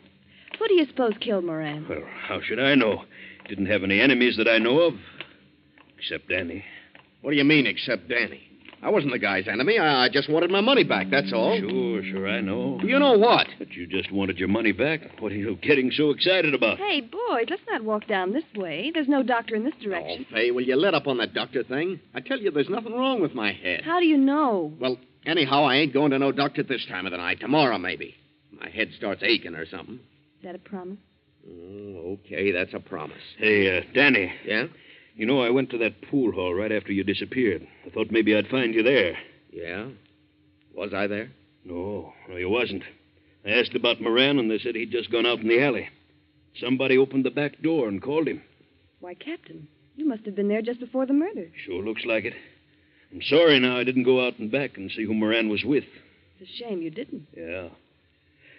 who 0.59 0.69
do 0.69 0.75
you 0.75 0.87
suppose 0.87 1.15
killed 1.21 1.45
Moran? 1.45 1.87
Well, 1.89 2.05
how 2.27 2.41
should 2.41 2.59
I 2.59 2.75
know? 2.75 3.05
Didn't 3.49 3.67
have 3.67 3.83
any 3.83 4.01
enemies 4.01 4.37
that 4.37 4.49
I 4.49 4.59
know 4.59 4.81
of. 4.81 4.95
Except 5.99 6.29
Danny. 6.29 6.65
What 7.23 7.33
do 7.33 7.37
you 7.37 7.45
mean, 7.45 7.67
except 7.67 8.09
Danny? 8.09 8.48
I 8.83 8.91
wasn't 8.91 9.13
the 9.13 9.19
guy's 9.19 9.49
enemy. 9.49 9.79
I 9.79 10.05
I 10.05 10.09
just 10.09 10.31
wanted 10.31 10.51
my 10.51 10.61
money 10.61 10.85
back, 10.85 11.09
that's 11.11 11.33
all. 11.33 11.59
Sure, 11.59 12.03
sure, 12.05 12.29
I 12.29 12.41
know. 12.41 12.81
You 12.83 12.99
know 12.99 13.19
what? 13.19 13.47
But 13.59 13.73
you 13.73 13.87
just 13.87 14.13
wanted 14.13 14.39
your 14.39 14.49
money 14.49 14.73
back. 14.73 15.01
What 15.19 15.33
are 15.33 15.37
you 15.37 15.57
getting 15.57 15.91
so 15.91 16.11
excited 16.11 16.55
about? 16.55 16.79
Hey, 16.79 17.01
boys, 17.01 17.47
let's 17.51 17.63
not 17.69 17.83
walk 17.83 18.07
down 18.07 18.33
this 18.33 18.45
way. 18.55 18.91
There's 18.95 19.09
no 19.09 19.23
doctor 19.23 19.57
in 19.57 19.65
this 19.65 19.75
direction. 19.83 19.89
Oh, 20.11 20.17
direction. 20.17 20.27
Fay, 20.33 20.51
will 20.53 20.63
you 20.63 20.77
let 20.77 20.95
up 20.95 21.07
on 21.07 21.19
that 21.19 21.35
doctor 21.35 21.65
thing? 21.65 22.01
I 22.15 22.21
tell 22.21 22.39
you, 22.39 22.51
there's 22.51 22.69
nothing 22.69 22.95
wrong 22.95 23.21
with 23.21 23.35
my 23.35 23.53
head. 23.53 23.83
How 23.85 23.99
do 23.99 24.07
you 24.07 24.17
know? 24.17 24.73
Well, 24.81 24.99
anyhow, 25.27 25.65
I 25.65 25.77
ain't 25.77 25.93
going 25.93 26.13
to 26.13 26.19
no 26.19 26.31
doctor 26.33 26.63
this 26.63 26.87
time 26.87 27.07
of 27.07 27.13
the 27.13 27.19
night. 27.19 27.41
Tomorrow, 27.41 27.79
maybe. 27.79 28.15
My 28.53 28.69
head 28.71 28.91
starts 28.97 29.23
aching 29.25 29.55
or 29.55 29.67
something. 29.67 29.97
Is 29.97 30.45
that 30.45 30.55
a 30.55 30.59
promise? 30.59 30.99
Oh, 31.47 32.19
okay, 32.25 32.53
that's 32.53 32.75
a 32.75 32.81
promise. 32.81 33.17
Hey, 33.39 33.79
uh, 33.79 33.83
Danny. 33.95 34.33
Yeah? 34.45 34.67
You 35.19 35.27
know, 35.27 35.43
I 35.43 35.51
went 35.51 35.71
to 35.71 35.79
that 35.79 36.01
pool 36.09 36.31
hall 36.31 36.55
right 36.55 36.71
after 36.71 36.93
you 36.93 37.03
disappeared. 37.03 37.67
I 37.85 37.91
thought 37.91 38.13
maybe 38.13 38.37
I'd 38.37 38.47
find 38.47 38.73
you 38.73 38.85
there. 38.85 39.19
Yeah? 39.51 39.89
Was 40.77 40.95
I 40.95 41.09
there? 41.09 41.33
No, 41.65 42.13
no, 42.29 42.37
you 42.37 42.49
wasn't. 42.49 42.85
I 43.45 43.51
asked 43.51 43.75
about 43.75 44.01
Moran, 44.01 44.39
and 44.39 44.49
they 44.49 44.61
said 44.61 44.77
he'd 44.77 44.93
just 44.93 45.11
gone 45.11 45.27
out 45.27 45.41
in 45.41 45.49
the 45.49 45.61
alley. 45.61 45.89
Somebody 46.61 46.97
opened 46.97 47.25
the 47.25 47.33
back 47.33 47.61
door 47.63 47.89
and 47.89 48.01
called 48.01 48.29
him. 48.29 48.43
Why, 49.01 49.15
Captain, 49.15 49.67
you 49.97 50.07
must 50.07 50.25
have 50.25 50.37
been 50.37 50.47
there 50.47 50.63
just 50.63 50.79
before 50.79 51.05
the 51.05 51.15
murder. 51.15 51.49
Sure 51.67 51.83
looks 51.85 52.05
like 52.05 52.25
it. 52.25 52.35
I'm 53.13 53.23
sorry 53.23 53.59
now 53.59 53.77
I 53.77 53.83
didn't 53.83 54.05
go 54.05 54.25
out 54.25 54.39
and 54.39 54.53
back 54.53 54.77
and 54.77 54.89
see 54.89 55.05
who 55.05 55.15
Moran 55.15 55.49
was 55.49 55.65
with. 55.65 55.85
It's 56.39 56.49
a 56.49 56.65
shame 56.65 56.81
you 56.81 56.91
didn't. 56.91 57.27
Yeah. 57.37 57.71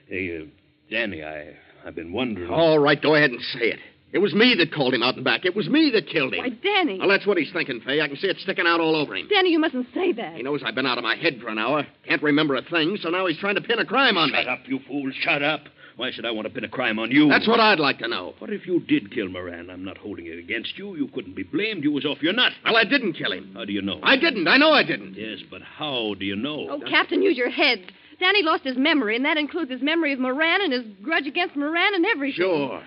Hey, 0.07 0.41
uh, 0.41 0.45
Danny, 0.91 1.23
I, 1.23 1.55
I've 1.85 1.95
been 1.95 2.11
wondering. 2.11 2.51
All 2.51 2.79
right, 2.79 3.01
go 3.01 3.15
ahead 3.15 3.31
and 3.31 3.39
say 3.53 3.69
it. 3.69 3.79
It 4.11 4.19
was 4.19 4.33
me 4.33 4.55
that 4.57 4.73
called 4.73 4.93
him 4.93 5.03
out 5.03 5.15
and 5.15 5.23
back. 5.23 5.45
It 5.45 5.55
was 5.55 5.69
me 5.69 5.91
that 5.93 6.07
killed 6.07 6.33
him. 6.33 6.39
Why, 6.39 6.49
Danny. 6.49 6.97
Well, 6.97 7.09
that's 7.09 7.27
what 7.27 7.37
he's 7.37 7.51
thinking, 7.53 7.79
Fay. 7.81 8.01
I 8.01 8.07
can 8.07 8.17
see 8.17 8.27
it 8.27 8.37
sticking 8.39 8.65
out 8.65 8.79
all 8.79 8.95
over 8.95 9.15
him. 9.15 9.27
Danny, 9.29 9.51
you 9.51 9.59
mustn't 9.59 9.87
say 9.93 10.11
that. 10.13 10.35
He 10.35 10.41
knows 10.41 10.61
I've 10.65 10.73
been 10.75 10.87
out 10.87 10.97
of 10.97 11.03
my 11.03 11.15
head 11.15 11.39
for 11.41 11.49
an 11.49 11.59
hour. 11.59 11.85
Can't 12.07 12.23
remember 12.23 12.55
a 12.55 12.63
thing, 12.63 12.97
so 13.01 13.09
now 13.09 13.27
he's 13.27 13.37
trying 13.37 13.55
to 13.55 13.61
pin 13.61 13.77
a 13.77 13.85
crime 13.85 14.17
on 14.17 14.31
me. 14.31 14.37
Shut 14.37 14.47
up, 14.47 14.61
you 14.65 14.79
fool. 14.87 15.11
Shut 15.21 15.43
up. 15.43 15.61
Why 15.95 16.11
should 16.11 16.25
I 16.25 16.31
want 16.31 16.47
to 16.47 16.53
pin 16.53 16.63
a 16.63 16.69
crime 16.69 16.97
on 16.97 17.11
you? 17.11 17.27
That's 17.27 17.47
what 17.47 17.59
I'd 17.59 17.79
like 17.79 17.99
to 17.99 18.07
know. 18.07 18.33
What 18.39 18.51
if 18.51 18.65
you 18.65 18.79
did 18.79 19.13
kill 19.13 19.27
Moran? 19.27 19.69
I'm 19.69 19.83
not 19.83 19.97
holding 19.97 20.27
it 20.27 20.39
against 20.39 20.77
you. 20.77 20.95
You 20.95 21.09
couldn't 21.09 21.35
be 21.35 21.43
blamed. 21.43 21.83
You 21.83 21.91
was 21.91 22.05
off 22.05 22.21
your 22.21 22.31
nut. 22.31 22.53
Well, 22.63 22.77
I 22.77 22.85
didn't 22.85 23.13
kill 23.13 23.33
him. 23.33 23.51
How 23.53 23.65
do 23.65 23.73
you 23.73 23.81
know? 23.81 23.99
I 24.01 24.15
didn't. 24.15 24.47
I 24.47 24.55
know 24.55 24.71
I 24.71 24.83
didn't. 24.83 25.15
Yes, 25.15 25.39
but 25.51 25.61
how 25.61 26.15
do 26.17 26.25
you 26.25 26.37
know? 26.37 26.67
Oh, 26.69 26.81
Captain, 26.89 27.21
use 27.21 27.37
your 27.37 27.49
head. 27.49 27.79
Danny 28.19 28.43
lost 28.43 28.63
his 28.63 28.77
memory, 28.77 29.17
and 29.17 29.25
that 29.25 29.37
includes 29.37 29.71
his 29.71 29.81
memory 29.81 30.13
of 30.13 30.19
Moran 30.19 30.61
and 30.61 30.71
his 30.71 30.83
grudge 31.03 31.27
against 31.27 31.57
Moran 31.57 31.93
and 31.93 32.05
everything. 32.05 32.43
Sure. 32.45 32.81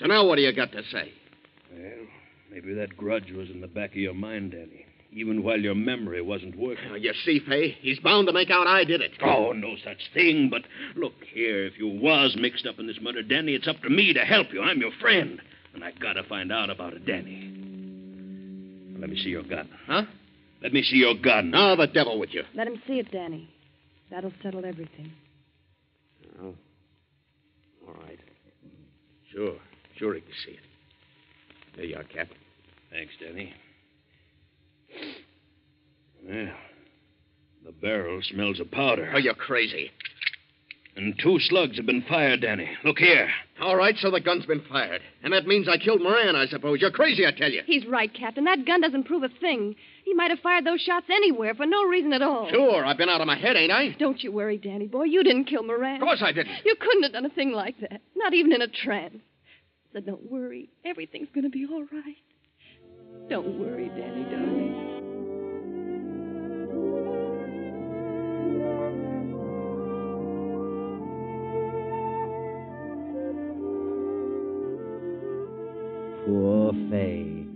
So 0.00 0.06
now 0.06 0.26
what 0.26 0.36
do 0.36 0.42
you 0.42 0.52
got 0.52 0.72
to 0.72 0.82
say? 0.90 1.12
Well, 1.72 2.06
maybe 2.50 2.72
that 2.74 2.96
grudge 2.96 3.30
was 3.32 3.50
in 3.50 3.60
the 3.60 3.68
back 3.68 3.90
of 3.90 3.96
your 3.96 4.14
mind, 4.14 4.52
Danny. 4.52 4.86
Even 5.12 5.42
while 5.42 5.58
your 5.58 5.74
memory 5.74 6.22
wasn't 6.22 6.56
working. 6.56 6.88
Now, 6.88 6.94
you 6.94 7.12
see, 7.24 7.40
Fay, 7.46 7.76
he's 7.80 7.98
bound 7.98 8.28
to 8.28 8.32
make 8.32 8.48
out 8.48 8.66
I 8.66 8.84
did 8.84 9.00
it. 9.00 9.10
Oh, 9.22 9.52
no 9.52 9.74
such 9.84 9.98
thing. 10.14 10.48
But 10.50 10.62
look 10.94 11.14
here, 11.34 11.66
if 11.66 11.78
you 11.78 11.88
was 11.88 12.36
mixed 12.38 12.64
up 12.64 12.78
in 12.78 12.86
this 12.86 12.98
murder, 13.02 13.22
Danny, 13.22 13.54
it's 13.54 13.68
up 13.68 13.82
to 13.82 13.90
me 13.90 14.14
to 14.14 14.20
help 14.20 14.52
you. 14.52 14.62
I'm 14.62 14.78
your 14.78 14.92
friend. 15.00 15.40
And 15.74 15.84
I 15.84 15.92
gotta 16.00 16.22
find 16.24 16.52
out 16.52 16.70
about 16.70 16.94
it, 16.94 17.04
Danny. 17.04 17.50
Let 18.98 19.10
me 19.10 19.16
see 19.16 19.30
your 19.30 19.42
gun. 19.42 19.68
Huh? 19.86 20.02
Let 20.62 20.72
me 20.72 20.82
see 20.82 20.96
your 20.96 21.14
gun. 21.14 21.52
Oh, 21.54 21.74
the 21.76 21.88
devil 21.88 22.18
with 22.18 22.30
you. 22.32 22.44
Let 22.54 22.68
him 22.68 22.80
see 22.86 23.00
it, 23.00 23.10
Danny. 23.10 23.48
That'll 24.10 24.32
settle 24.42 24.64
everything. 24.64 25.12
Oh. 26.40 26.54
All 27.86 27.94
right. 28.06 28.18
Sure. 29.32 29.56
Sure 30.00 30.14
he 30.14 30.22
can 30.22 30.32
see 30.46 30.52
it. 30.52 30.60
There 31.76 31.84
you 31.84 31.96
are, 31.96 32.04
Cap. 32.04 32.28
Thanks, 32.90 33.12
Danny. 33.20 33.52
Well, 36.26 36.54
the 37.66 37.72
barrel 37.72 38.20
smells 38.22 38.60
of 38.60 38.70
powder. 38.70 39.12
Oh, 39.14 39.18
you're 39.18 39.34
crazy. 39.34 39.90
And 40.96 41.14
two 41.22 41.38
slugs 41.38 41.76
have 41.76 41.84
been 41.84 42.02
fired, 42.08 42.40
Danny. 42.40 42.68
Look 42.82 42.98
here. 42.98 43.28
All 43.60 43.76
right, 43.76 43.94
so 43.98 44.10
the 44.10 44.20
gun's 44.20 44.46
been 44.46 44.62
fired. 44.70 45.02
And 45.22 45.34
that 45.34 45.46
means 45.46 45.68
I 45.68 45.76
killed 45.76 46.02
Moran, 46.02 46.34
I 46.34 46.46
suppose. 46.46 46.80
You're 46.80 46.90
crazy, 46.90 47.26
I 47.26 47.32
tell 47.32 47.50
you. 47.50 47.60
He's 47.66 47.86
right, 47.86 48.12
Captain. 48.12 48.44
That 48.44 48.64
gun 48.66 48.80
doesn't 48.80 49.04
prove 49.04 49.22
a 49.22 49.28
thing. 49.28 49.76
He 50.04 50.14
might 50.14 50.30
have 50.30 50.40
fired 50.40 50.64
those 50.64 50.80
shots 50.80 51.06
anywhere 51.10 51.54
for 51.54 51.66
no 51.66 51.84
reason 51.84 52.14
at 52.14 52.22
all. 52.22 52.48
Sure, 52.50 52.86
I've 52.86 52.96
been 52.96 53.10
out 53.10 53.20
of 53.20 53.26
my 53.26 53.38
head, 53.38 53.56
ain't 53.56 53.70
I? 53.70 53.94
Don't 53.98 54.22
you 54.22 54.32
worry, 54.32 54.56
Danny 54.56 54.86
boy. 54.86 55.04
You 55.04 55.22
didn't 55.22 55.44
kill 55.44 55.62
Moran. 55.62 55.96
Of 55.96 56.00
course 56.00 56.22
I 56.24 56.32
didn't. 56.32 56.52
You 56.64 56.74
couldn't 56.80 57.02
have 57.02 57.12
done 57.12 57.26
a 57.26 57.30
thing 57.30 57.52
like 57.52 57.78
that. 57.80 58.00
Not 58.16 58.32
even 58.32 58.52
in 58.52 58.62
a 58.62 58.68
trance. 58.68 59.18
So 59.92 60.00
don't 60.00 60.30
worry. 60.30 60.70
Everything's 60.84 61.28
going 61.34 61.44
to 61.44 61.50
be 61.50 61.66
all 61.66 61.84
right. 61.92 62.16
Don't 63.28 63.58
worry, 63.58 63.88
Danny, 63.88 64.24
darling. 64.24 64.86
Poor 76.26 76.72
Fay. 76.90 77.46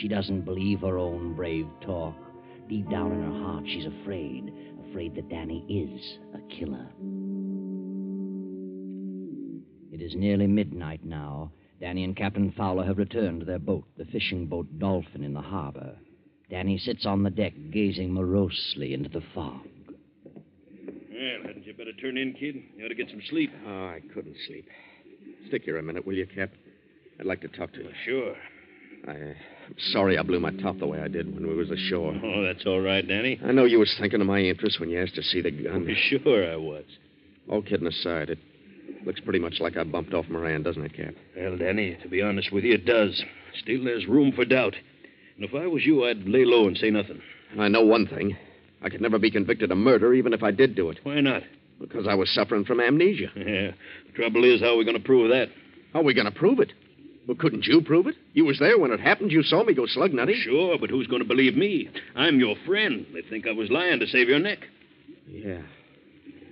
She 0.00 0.06
doesn't 0.06 0.42
believe 0.42 0.80
her 0.80 0.98
own 0.98 1.34
brave 1.34 1.66
talk. 1.84 2.14
Deep 2.68 2.88
down 2.88 3.10
in 3.10 3.22
her 3.22 3.40
heart, 3.44 3.64
she's 3.66 3.86
afraid. 3.86 4.52
Afraid 4.88 5.16
that 5.16 5.28
Danny 5.28 5.64
is 5.68 6.18
a 6.34 6.40
killer. 6.54 6.86
It 9.92 10.00
is 10.00 10.14
nearly 10.14 10.46
midnight 10.46 11.04
now. 11.04 11.50
Danny 11.80 12.04
and 12.04 12.14
Captain 12.14 12.52
Fowler 12.56 12.84
have 12.84 12.98
returned 12.98 13.40
to 13.40 13.46
their 13.46 13.58
boat, 13.58 13.84
the 13.96 14.04
fishing 14.04 14.46
boat 14.46 14.66
Dolphin, 14.78 15.24
in 15.24 15.32
the 15.32 15.40
harbor. 15.40 15.96
Danny 16.50 16.76
sits 16.78 17.06
on 17.06 17.22
the 17.22 17.30
deck, 17.30 17.54
gazing 17.70 18.12
morosely 18.12 18.92
into 18.92 19.08
the 19.08 19.22
fog. 19.34 19.60
Well, 20.34 21.46
hadn't 21.46 21.64
you 21.64 21.72
better 21.72 21.92
turn 21.94 22.18
in, 22.18 22.34
kid? 22.34 22.56
You 22.76 22.84
ought 22.84 22.88
to 22.88 22.94
get 22.94 23.08
some 23.08 23.22
sleep. 23.30 23.50
Oh, 23.66 23.86
I 23.86 24.00
couldn't 24.12 24.36
sleep. 24.46 24.66
Stick 25.48 25.62
here 25.64 25.78
a 25.78 25.82
minute, 25.82 26.06
will 26.06 26.14
you, 26.14 26.26
Cap? 26.26 26.50
I'd 27.18 27.26
like 27.26 27.40
to 27.42 27.48
talk 27.48 27.72
to 27.72 27.78
you. 27.78 27.90
Sure. 28.04 28.34
I, 29.08 29.12
I'm 29.12 29.76
sorry 29.92 30.18
I 30.18 30.22
blew 30.22 30.40
my 30.40 30.50
top 30.50 30.78
the 30.78 30.86
way 30.86 31.00
I 31.00 31.08
did 31.08 31.32
when 31.34 31.46
we 31.46 31.54
was 31.54 31.70
ashore. 31.70 32.14
Oh, 32.22 32.42
that's 32.42 32.66
all 32.66 32.80
right, 32.80 33.06
Danny. 33.06 33.40
I 33.44 33.52
know 33.52 33.64
you 33.64 33.78
was 33.78 33.94
thinking 33.98 34.20
of 34.20 34.26
my 34.26 34.40
interest 34.40 34.80
when 34.80 34.90
you 34.90 35.00
asked 35.00 35.14
to 35.14 35.22
see 35.22 35.40
the 35.40 35.50
gun. 35.50 35.88
Sure 36.08 36.52
I 36.52 36.56
was. 36.56 36.84
All 37.48 37.62
kidding 37.62 37.86
aside, 37.86 38.30
it 38.30 38.38
looks 39.04 39.20
pretty 39.20 39.38
much 39.38 39.60
like 39.60 39.76
I 39.76 39.84
bumped 39.84 40.14
off 40.14 40.28
Moran, 40.28 40.62
doesn't 40.62 40.84
it, 40.84 40.94
Cap? 40.94 41.14
Well, 41.36 41.56
Danny, 41.56 41.96
to 42.02 42.08
be 42.08 42.22
honest 42.22 42.52
with 42.52 42.64
you, 42.64 42.74
it 42.74 42.86
does. 42.86 43.22
Still, 43.60 43.84
there's 43.84 44.06
room 44.06 44.32
for 44.32 44.44
doubt. 44.44 44.74
And 45.36 45.44
if 45.44 45.54
I 45.54 45.66
was 45.66 45.84
you, 45.84 46.04
I'd 46.04 46.28
lay 46.28 46.44
low 46.44 46.66
and 46.66 46.76
say 46.76 46.90
nothing. 46.90 47.20
I 47.58 47.68
know 47.68 47.82
one 47.82 48.06
thing. 48.06 48.36
I 48.82 48.88
could 48.88 49.00
never 49.00 49.18
be 49.18 49.30
convicted 49.30 49.70
of 49.70 49.78
murder, 49.78 50.14
even 50.14 50.32
if 50.32 50.42
I 50.42 50.50
did 50.50 50.74
do 50.74 50.90
it. 50.90 51.00
Why 51.02 51.20
not? 51.20 51.42
Because 51.80 52.06
I 52.06 52.14
was 52.14 52.32
suffering 52.34 52.64
from 52.64 52.80
amnesia. 52.80 53.28
Yeah. 53.36 53.72
The 54.06 54.12
trouble 54.14 54.44
is, 54.44 54.60
how 54.60 54.74
are 54.74 54.76
we 54.76 54.84
going 54.84 54.98
to 54.98 55.02
prove 55.02 55.30
that? 55.30 55.48
How 55.92 56.00
are 56.00 56.04
we 56.04 56.14
going 56.14 56.30
to 56.30 56.38
prove 56.38 56.60
it? 56.60 56.72
Well, 57.26 57.36
couldn't 57.36 57.66
you 57.66 57.80
prove 57.80 58.06
it? 58.06 58.16
You 58.32 58.44
was 58.44 58.58
there 58.58 58.78
when 58.78 58.90
it 58.90 59.00
happened. 59.00 59.30
You 59.30 59.42
saw 59.42 59.62
me 59.64 59.74
go 59.74 59.86
slug 59.86 60.12
nutty. 60.12 60.34
Sure, 60.34 60.78
but 60.78 60.90
who's 60.90 61.06
going 61.06 61.22
to 61.22 61.28
believe 61.28 61.56
me? 61.56 61.88
I'm 62.16 62.38
your 62.40 62.56
friend. 62.66 63.06
They 63.14 63.22
think 63.22 63.46
I 63.46 63.52
was 63.52 63.70
lying 63.70 64.00
to 64.00 64.06
save 64.06 64.28
your 64.28 64.40
neck. 64.40 64.58
Yeah. 65.28 65.62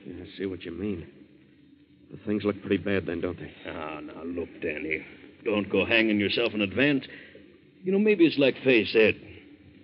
yeah 0.07 0.25
I 0.25 0.39
see 0.39 0.47
what 0.47 0.65
you 0.65 0.73
mean. 0.73 1.07
Things 2.27 2.45
look 2.45 2.61
pretty 2.61 2.79
bad 2.79 3.07
then, 3.07 3.21
don't 3.21 3.39
they? 3.39 3.53
Ah, 3.67 4.01
now 4.01 4.23
look, 4.25 4.49
Danny. 4.61 5.05
Don't 5.45 5.71
go 5.71 5.85
hanging 5.85 6.19
yourself 6.19 6.53
in 6.55 6.63
advance. 6.63 7.05
You 7.85 7.93
know, 7.93 7.99
maybe 7.99 8.27
it's 8.27 8.39
like 8.39 8.55
Fay 8.65 8.85
said. 8.87 9.15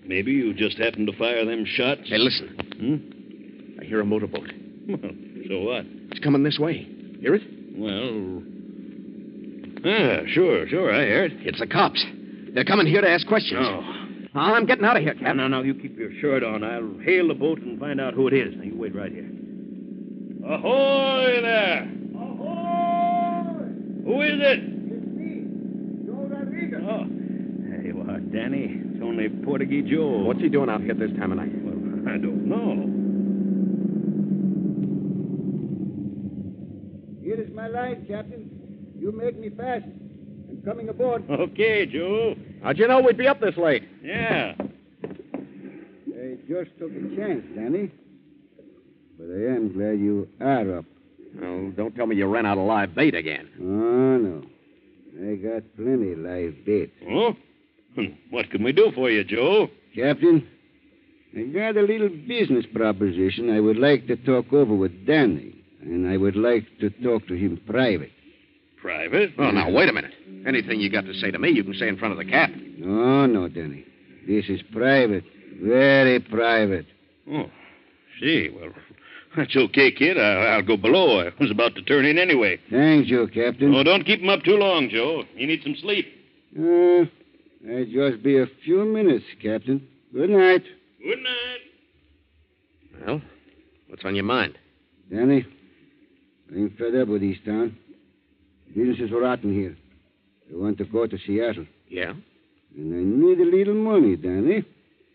Maybe 0.05 0.33
you 0.33 0.53
just 0.53 0.79
happened 0.79 1.07
to 1.07 1.17
fire 1.17 1.45
them 1.45 1.65
shots. 1.65 2.03
Hey, 2.05 2.19
listen. 2.19 2.57
Hmm? 2.79 3.81
I 3.81 3.85
hear 3.85 4.01
a 4.01 4.05
motorboat. 4.05 4.51
Well, 4.89 4.99
so 5.49 5.61
what? 5.61 5.87
It's 6.11 6.21
coming 6.21 6.43
this 6.43 6.59
way. 6.59 6.87
Hear 7.21 7.35
it? 7.37 7.43
Well. 7.77 8.43
Ah, 9.87 10.25
sure, 10.27 10.69
sure, 10.69 10.93
I 10.93 11.05
hear 11.05 11.25
it. 11.25 11.33
It's 11.41 11.59
the 11.59 11.67
cops. 11.67 12.05
They're 12.55 12.65
coming 12.65 12.87
here 12.87 13.01
to 13.01 13.09
ask 13.09 13.27
questions. 13.27 13.61
Oh. 13.63 14.01
I'm 14.35 14.67
getting 14.67 14.85
out 14.85 14.97
of 14.97 15.03
here, 15.03 15.15
Cap. 15.15 15.37
No, 15.37 15.47
no, 15.47 15.63
you 15.63 15.75
keep 15.75 15.97
your 15.97 16.11
shirt 16.21 16.43
on. 16.43 16.65
I'll 16.65 16.99
hail 17.05 17.29
the 17.29 17.35
boat 17.35 17.61
and 17.61 17.79
find 17.79 18.01
out 18.01 18.15
who 18.15 18.27
it 18.29 18.35
is. 18.35 18.55
Now, 18.57 18.65
you 18.65 18.77
wait 18.77 18.95
right 18.95 19.13
here. 19.13 19.31
Ahoy 20.47 21.41
there! 21.41 21.91
Ahoy! 24.07 24.13
Who 24.13 24.21
is 24.23 24.41
it? 24.41 24.59
It's 24.61 25.07
me, 25.17 26.07
Joe 26.07 26.29
Rodriguez. 26.31 26.83
Oh. 26.85 27.05
Hey, 27.83 27.93
well, 27.93 28.11
uh, 28.11 28.19
Danny, 28.33 28.81
it's 28.85 29.03
only 29.03 29.29
Portuguese 29.29 29.91
Joe. 29.91 30.23
What's 30.25 30.41
he 30.41 30.49
doing 30.49 30.69
out 30.71 30.81
here 30.81 30.93
at 30.93 30.99
this 30.99 31.11
time 31.19 31.33
of 31.33 31.39
night? 31.39 31.53
Well, 31.63 31.75
I 32.15 32.19
don't 32.19 32.47
know. 32.47 32.91
Here 37.23 37.41
is 37.41 37.51
my 37.55 37.69
line, 37.69 38.05
Captain. 38.09 38.51
You 38.99 39.13
make 39.13 39.39
me 39.39 39.51
fast. 39.51 39.85
I'm 40.49 40.63
coming 40.65 40.89
aboard. 40.89 41.29
Okay, 41.31 41.87
Joe. 41.87 42.35
How'd 42.63 42.79
you 42.79 42.89
know 42.89 43.01
we'd 43.01 43.19
be 43.19 43.27
up 43.29 43.41
this 43.41 43.57
late? 43.57 43.83
Yeah. 44.03 44.55
I 44.61 46.37
just 46.49 46.71
took 46.79 46.91
a 46.91 47.17
chance, 47.17 47.45
Danny. 47.55 47.91
But 49.19 49.27
I 49.27 49.55
am 49.57 49.73
glad 49.73 49.99
you 49.99 50.29
are 50.41 50.79
up. 50.79 50.85
Oh, 51.43 51.71
don't 51.77 51.95
tell 51.97 52.07
me 52.07 52.17
you 52.17 52.27
ran 52.27 52.47
out 52.47 52.59
of 52.59 52.67
live 52.67 52.95
bait 52.95 53.15
again. 53.15 53.49
Oh, 53.61 54.17
no. 54.19 54.43
I 55.31 55.35
got 55.37 55.63
plenty 55.77 56.15
live 56.15 56.65
bait. 56.65 56.93
Oh? 57.09 57.37
Hmm, 57.95 58.15
What 58.31 58.51
can 58.51 58.63
we 58.65 58.73
do 58.73 58.91
for 58.95 59.11
you, 59.11 59.23
Joe? 59.25 59.69
Captain, 59.95 60.47
I 61.37 61.43
got 61.45 61.77
a 61.77 61.83
little 61.83 62.09
business 62.09 62.67
proposition 62.73 63.51
I 63.51 63.61
would 63.61 63.79
like 63.79 64.07
to 64.09 64.17
talk 64.17 64.53
over 64.53 64.75
with 64.75 65.07
Danny, 65.07 65.55
and 65.83 66.09
I 66.09 66.17
would 66.17 66.37
like 66.37 66.65
to 66.81 66.91
talk 66.91 67.27
to 67.29 67.35
him 67.35 67.61
private. 67.69 68.11
Private? 68.81 69.31
Oh, 69.39 69.51
now, 69.51 69.71
wait 69.71 69.89
a 69.89 69.93
minute. 69.93 70.13
Anything 70.47 70.81
you 70.81 70.91
got 70.91 71.05
to 71.07 71.15
say 71.15 71.31
to 71.31 71.39
me, 71.39 71.51
you 71.51 71.65
can 71.65 71.75
say 71.75 71.89
in 71.89 71.97
front 71.97 72.13
of 72.13 72.19
the 72.19 72.25
captain. 72.31 72.75
No, 72.79 73.27
no, 73.27 73.49
Danny. 73.49 73.85
This 74.27 74.45
is 74.49 74.61
private. 74.73 75.25
Very 75.63 76.19
private. 76.21 76.87
Oh, 77.31 77.47
see. 78.21 78.51
Well, 78.55 78.71
that's 79.37 79.57
okay, 79.57 79.91
kid. 79.93 80.19
I, 80.19 80.55
I'll 80.57 80.63
go 80.63 80.77
below. 80.77 81.21
I 81.21 81.31
was 81.41 81.51
about 81.51 81.75
to 81.77 81.83
turn 81.83 82.05
in 82.05 82.19
anyway. 82.19 82.59
Thanks, 82.71 83.09
Joe, 83.09 83.27
Captain. 83.27 83.75
Oh, 83.75 83.83
don't 83.83 84.05
keep 84.05 84.21
him 84.21 84.29
up 84.29 84.43
too 84.45 84.57
long, 84.57 84.89
Joe. 84.91 85.25
You 85.37 85.47
need 85.47 85.61
some 85.63 85.77
sleep. 85.81 86.07
Uh, 86.59 87.05
I 87.71 87.85
just 87.85 88.23
be 88.23 88.39
a 88.39 88.47
few 88.65 88.85
minutes, 88.85 89.25
Captain. 89.43 89.87
Good 90.13 90.31
night. 90.31 90.63
Good 91.03 91.19
night. 91.23 93.07
Well, 93.07 93.23
what's 93.89 94.05
on 94.05 94.15
your 94.15 94.25
mind? 94.25 94.57
Danny, 95.11 95.45
I'm 96.51 96.71
fed 96.79 96.95
up 96.95 97.09
with 97.09 97.21
this 97.23 97.37
town. 97.45 97.77
Business 98.75 98.99
is 99.01 99.11
rotten 99.13 99.53
here. 99.53 99.77
I 100.53 100.57
want 100.57 100.79
to 100.79 100.85
go 100.85 101.07
to 101.07 101.19
Seattle. 101.27 101.67
Yeah? 101.89 102.13
And 102.77 102.93
I 102.95 103.27
need 103.27 103.41
a 103.41 103.57
little 103.57 103.75
money, 103.75 104.17
Danny. 104.17 104.65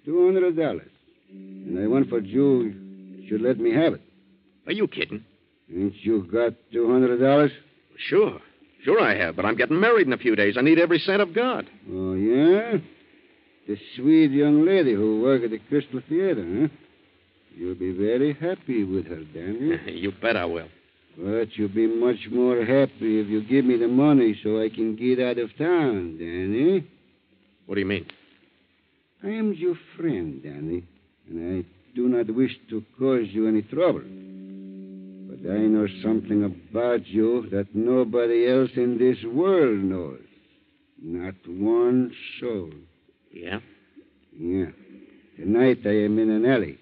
Two 0.05 0.25
hundred 0.25 0.55
dollars. 0.55 0.89
And 1.32 1.79
I 1.79 1.88
want 1.88 2.10
for 2.10 2.19
you 2.19 3.25
should 3.27 3.41
let 3.41 3.60
me 3.60 3.73
have 3.73 3.93
it. 3.93 4.01
Are 4.69 4.73
you 4.73 4.88
kidding? 4.88 5.25
Ain't 5.75 5.95
you 6.03 6.29
got 6.32 6.53
two 6.71 6.91
hundred 6.91 7.17
dollars? 7.17 7.51
Sure. 7.97 8.39
Sure 8.84 9.01
I 9.01 9.15
have, 9.17 9.36
but 9.36 9.43
I'm 9.43 9.55
getting 9.55 9.79
married 9.79 10.05
in 10.05 10.13
a 10.13 10.17
few 10.17 10.36
days. 10.36 10.58
I 10.58 10.62
need 10.62 10.77
every 10.77 10.99
cent 10.99 11.23
I've 11.23 11.34
got. 11.34 11.65
Oh, 11.91 12.13
yeah? 12.13 12.77
The 13.67 13.77
sweet 13.95 14.29
young 14.29 14.67
lady 14.67 14.93
who 14.93 15.21
work 15.21 15.43
at 15.43 15.49
the 15.49 15.58
Crystal 15.58 16.01
Theater, 16.08 16.45
huh? 16.62 16.67
You'll 17.55 17.75
be 17.75 17.91
very 17.91 18.34
happy 18.34 18.84
with 18.84 19.08
her, 19.08 19.23
Danny. 19.34 19.79
you 19.99 20.12
bet 20.21 20.38
I 20.38 20.45
will. 20.45 20.69
But 21.17 21.58
you'll 21.58 21.69
be 21.69 21.88
much 21.88 22.29
more 22.32 22.60
happy 22.60 23.19
if 23.19 23.27
you 23.27 23.43
give 23.43 23.65
me 23.65 23.75
the 23.75 23.88
money 23.88 24.39
so 24.43 24.62
I 24.62 24.69
can 24.69 24.95
get 24.95 25.19
out 25.19 25.39
of 25.39 25.49
town, 25.58 26.17
Danny. 26.19 26.88
What 27.65 27.73
do 27.73 27.82
you 27.82 27.88
mean? 27.88 28.05
I 29.23 29.29
am 29.29 29.51
your 29.53 29.75
friend, 29.97 30.43
Danny, 30.43 30.84
and 31.27 31.65
I 31.65 31.95
do 31.95 32.08
not 32.08 32.34
wish 32.34 32.51
to 32.69 32.86
cause 32.99 33.25
you 33.32 33.47
any 33.47 33.63
trouble. 33.63 34.03
But 35.41 35.52
I 35.52 35.58
know 35.60 35.88
something 36.04 36.43
about 36.43 37.08
you 37.08 37.47
that 37.52 37.73
nobody 37.73 38.47
else 38.47 38.71
in 38.75 38.97
this 38.97 39.17
world 39.23 39.80
knows. 39.80 40.19
Not 41.02 41.36
one 41.47 42.12
soul. 42.39 42.71
Yeah? 43.32 43.60
Yeah. 44.38 44.71
Tonight 45.38 45.80
I 45.86 46.04
am 46.04 46.19
in 46.19 46.30
an 46.30 46.45
alley 46.45 46.78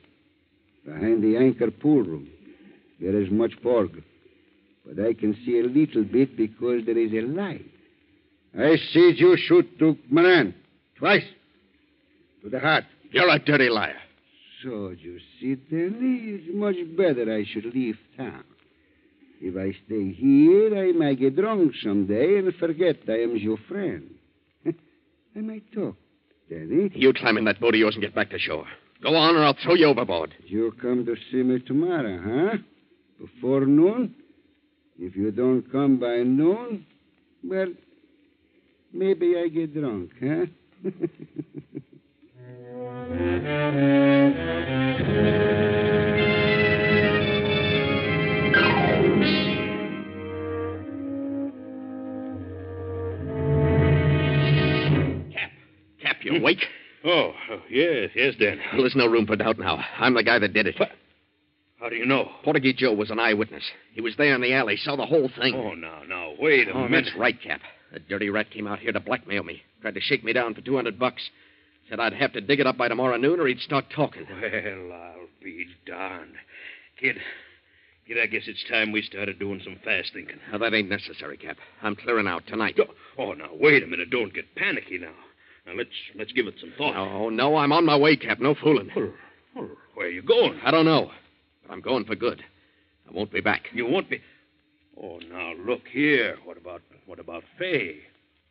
behind 0.84 1.24
the 1.24 1.38
anchor 1.38 1.70
pool 1.70 2.02
room. 2.02 2.28
There 3.00 3.22
is 3.22 3.30
much 3.30 3.52
fog, 3.62 4.02
but 4.86 5.04
I 5.06 5.14
can 5.14 5.38
see 5.46 5.60
a 5.60 5.64
little 5.64 6.04
bit 6.04 6.36
because 6.36 6.84
there 6.86 6.98
is 6.98 7.12
a 7.14 7.22
light. 7.28 7.66
I 8.58 8.78
see 8.92 9.14
you 9.18 9.38
shoot 9.38 9.78
Duke 9.78 10.00
Moran 10.10 10.56
twice 10.96 11.26
to 12.42 12.50
the 12.50 12.60
heart. 12.60 12.86
You're 13.12 13.30
a 13.30 13.38
dirty 13.38 13.70
liar. 13.70 13.98
So 14.64 14.90
you 14.98 15.20
see, 15.40 15.56
Danny, 15.56 16.40
it's 16.40 16.48
much 16.54 16.76
better 16.98 17.32
I 17.32 17.46
should 17.46 17.66
leave 17.76 17.98
town. 18.16 18.44
If 19.40 19.56
I 19.56 19.78
stay 19.86 20.14
here, 20.14 20.76
I 20.76 20.94
might 20.94 21.20
get 21.20 21.36
drunk 21.36 21.74
someday 21.84 22.40
and 22.40 22.54
forget 22.56 22.98
I 23.08 23.20
am 23.22 23.36
your 23.36 23.58
friend. 23.68 24.10
I 24.66 25.40
might 25.40 25.72
talk, 25.72 25.96
Danny. 26.50 26.90
You 26.96 27.14
climb 27.14 27.38
in 27.38 27.46
that 27.46 27.60
boat 27.60 27.76
of 27.76 27.80
yours 27.80 27.94
and 27.94 28.02
get 28.04 28.16
back 28.16 28.32
to 28.32 28.40
shore. 28.40 28.66
Go 29.04 29.16
on, 29.16 29.36
or 29.36 29.44
I'll 29.44 29.56
throw 29.64 29.76
you 29.76 29.86
overboard. 29.86 30.34
You 30.44 30.74
come 30.82 31.06
to 31.06 31.16
see 31.30 31.44
me 31.44 31.60
tomorrow, 31.60 32.20
huh? 32.24 32.58
Before 33.20 33.64
noon? 33.68 34.16
If 34.98 35.16
you 35.16 35.30
don't 35.30 35.72
come 35.72 36.00
by 36.00 36.24
noon, 36.24 36.84
well, 37.44 37.68
maybe 38.92 39.36
I 39.38 39.50
get 39.50 39.76
drunk, 39.80 40.10
huh? 40.20 40.46
awake? 56.48 56.66
Oh, 57.06 57.34
oh, 57.52 57.62
yes, 57.70 58.10
yes, 58.16 58.34
Dan. 58.40 58.60
Well, 58.74 58.82
there's 58.82 58.96
no 58.96 59.06
room 59.08 59.26
for 59.28 59.36
doubt 59.36 59.60
now. 59.60 59.84
I'm 60.00 60.14
the 60.14 60.24
guy 60.24 60.40
that 60.40 60.54
did 60.54 60.68
it. 60.68 60.76
How 61.80 61.90
do 61.90 61.96
you 61.96 62.06
know? 62.06 62.30
Portuguese 62.44 62.76
Joe 62.76 62.94
was 62.94 63.12
an 63.12 63.20
eyewitness. 63.20 63.64
He 63.94 64.02
was 64.02 64.16
there 64.18 64.34
in 64.34 64.42
the 64.42 64.54
alley, 64.54 64.78
saw 64.78 64.96
the 64.96 65.06
whole 65.06 65.30
thing. 65.40 65.54
Oh, 65.56 65.74
now, 65.76 66.02
now, 66.08 66.34
wait 66.40 66.68
a 66.68 66.72
Oh, 66.72 66.88
minute. 66.88 67.06
that's 67.06 67.16
right, 67.18 67.40
Cap. 67.42 67.62
That 67.94 68.08
dirty 68.10 68.30
rat 68.30 68.50
came 68.52 68.68
out 68.68 68.80
here 68.80 68.92
to 68.92 69.00
blackmail 69.00 69.44
me. 69.44 69.62
Tried 69.82 69.94
to 69.94 70.02
shake 70.02 70.24
me 70.24 70.34
down 70.34 70.56
for 70.56 70.62
200 70.62 70.98
bucks. 70.98 71.22
Said 71.90 72.00
I'd 72.00 72.14
have 72.14 72.34
to 72.34 72.42
dig 72.42 72.60
it 72.60 72.68
up 72.68 72.78
by 72.78 72.88
tomorrow 72.88 73.16
noon 73.18 73.40
or 73.40 73.48
he'd 73.48 73.60
start 73.60 73.86
talking. 73.96 74.26
Well, 74.30 74.92
I'll 74.92 75.28
be 75.42 75.66
darned. 75.86 76.34
Kid, 77.00 77.18
kid, 78.08 78.18
I 78.22 78.26
guess 78.26 78.44
it's 78.48 78.66
time 78.70 78.92
we 78.92 79.02
started 79.04 79.38
doing 79.40 79.62
some 79.64 79.78
fast 79.86 80.12
thinking. 80.14 80.38
Now, 80.52 80.58
that 80.58 80.74
ain't 80.74 80.90
necessary, 80.90 81.38
Cap. 81.38 81.58
I'm 81.84 81.96
clearing 81.96 82.28
out 82.28 82.44
tonight. 82.48 82.78
Oh, 82.80 82.92
oh, 83.20 83.34
now, 83.34 83.52
wait 83.54 83.84
a 83.84 83.88
minute. 83.88 84.10
Don't 84.10 84.34
get 84.34 84.54
panicky 84.56 84.98
now. 84.98 85.14
Now, 85.68 85.74
let's 85.76 85.90
let's 86.16 86.32
give 86.32 86.48
it 86.48 86.56
some 86.62 86.74
thought. 86.78 86.96
Oh, 86.96 87.30
no, 87.30 87.58
I'm 87.58 87.74
on 87.74 87.86
my 87.86 87.98
way, 87.98 88.16
Cap. 88.16 88.40
No 88.40 88.56
fooling. 88.56 88.90
Well, 88.96 89.12
well, 89.54 89.70
where 89.96 90.08
are 90.08 90.10
you 90.10 90.22
going? 90.22 90.60
I 90.64 90.72
don't 90.72 90.86
know. 90.86 91.12
But 91.64 91.74
I'm 91.74 91.82
going 91.82 92.06
for 92.06 92.16
good. 92.16 92.42
I 93.08 93.12
won't 93.14 93.32
be 93.32 93.42
back. 93.42 93.66
You 93.74 93.86
won't 93.86 94.10
be. 94.10 94.22
Oh, 95.02 95.20
now 95.30 95.54
look 95.60 95.82
here. 95.92 96.38
What 96.46 96.58
about 96.58 96.82
what 97.06 97.20
about 97.20 97.44
Fay? 97.60 97.98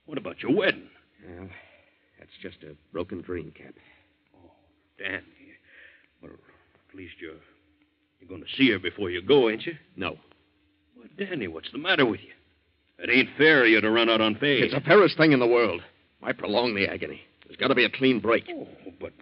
What 0.04 0.18
about 0.18 0.42
your 0.42 0.54
wedding? 0.54 0.88
Well, 1.26 1.48
that's 2.18 2.30
just 2.42 2.62
a 2.62 2.76
broken 2.92 3.22
dream, 3.22 3.50
Cap. 3.56 3.74
Oh, 4.36 4.50
Danny. 4.98 5.22
Well, 6.22 6.32
at 6.32 6.94
least 6.94 7.14
you're 7.20 7.40
you're 8.20 8.28
going 8.28 8.42
to 8.42 8.56
see 8.56 8.70
her 8.72 8.78
before 8.78 9.10
you 9.10 9.22
go, 9.22 9.48
ain't 9.48 9.64
you? 9.64 9.74
No. 9.96 10.18
Well, 10.96 11.08
Danny, 11.18 11.48
what's 11.48 11.72
the 11.72 11.78
matter 11.78 12.04
with 12.04 12.20
you? 12.20 12.32
It 12.98 13.10
ain't 13.10 13.28
fair 13.38 13.64
of 13.64 13.70
you 13.70 13.80
to 13.80 13.90
run 13.90 14.10
out 14.10 14.20
on 14.20 14.36
Fay. 14.36 14.58
It's 14.58 14.74
the 14.74 14.80
fairest 14.80 15.16
thing 15.16 15.32
in 15.32 15.40
the 15.40 15.46
world. 15.46 15.82
Why 16.26 16.32
prolong 16.32 16.74
the 16.74 16.88
agony? 16.88 17.20
There's 17.46 17.56
got 17.56 17.68
to 17.68 17.76
be 17.76 17.84
a 17.84 17.88
clean 17.88 18.18
break. 18.18 18.46
Oh, 18.52 18.66
but, 19.00 19.12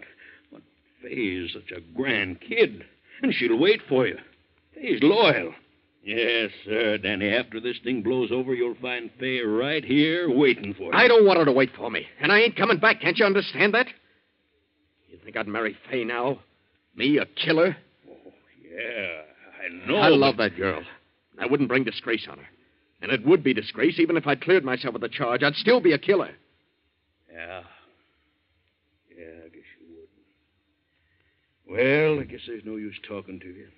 but 0.51 0.63
Fay's 1.03 1.53
such 1.53 1.71
a 1.71 1.83
grand 1.95 2.41
kid, 2.41 2.83
and 3.23 3.35
she'll 3.35 3.59
wait 3.59 3.83
for 3.87 4.07
you. 4.07 4.17
Fay's 4.75 5.03
loyal. 5.03 5.53
Yes, 6.03 6.51
sir, 6.65 6.97
Danny. 6.97 7.29
After 7.29 7.61
this 7.61 7.77
thing 7.85 8.03
blows 8.03 8.33
over, 8.33 8.55
you'll 8.55 8.77
find 8.81 9.11
Fay 9.21 9.41
right 9.41 9.85
here 9.85 10.35
waiting 10.35 10.73
for 10.73 10.85
you. 10.85 10.93
I 10.95 11.07
don't 11.07 11.27
want 11.27 11.41
her 11.41 11.45
to 11.45 11.53
wait 11.53 11.73
for 11.77 11.91
me, 11.91 12.07
and 12.23 12.33
I 12.33 12.39
ain't 12.39 12.57
coming 12.57 12.79
back. 12.79 13.03
Can't 13.03 13.19
you 13.19 13.27
understand 13.27 13.75
that? 13.75 13.89
You 15.11 15.19
think 15.23 15.37
I'd 15.37 15.47
marry 15.47 15.77
Fay 15.91 16.05
now? 16.05 16.39
Me, 16.97 17.19
a 17.19 17.27
killer? 17.27 17.77
Oh, 18.09 18.33
yeah, 18.67 19.21
I 19.63 19.87
know. 19.87 19.97
I 19.97 20.09
love 20.09 20.39
that 20.39 20.57
girl. 20.57 20.81
I 21.39 21.45
wouldn't 21.45 21.69
bring 21.69 21.85
disgrace 21.85 22.27
on 22.31 22.39
her. 22.39 22.49
And 23.03 23.13
it 23.13 23.27
would 23.27 23.45
be 23.45 23.53
disgrace 23.53 23.99
even 23.99 24.17
if 24.17 24.27
I'd 24.27 24.41
cleared 24.41 24.65
myself 24.65 24.95
of 24.95 25.03
the 25.03 25.11
charge. 25.11 25.43
I'd 25.43 25.57
still 25.57 25.83
be 25.83 25.93
a 25.93 25.99
killer. 25.99 26.31
Yeah. 27.35 27.63
Yeah, 29.17 29.45
I 29.45 29.49
guess 29.49 29.69
you 29.81 29.87
would. 29.97 30.09
Well, 31.67 32.21
I 32.21 32.25
guess 32.25 32.41
there's 32.47 32.65
no 32.65 32.77
use 32.77 32.99
talking 33.09 33.41
to 33.41 33.47
you. 33.47 33.69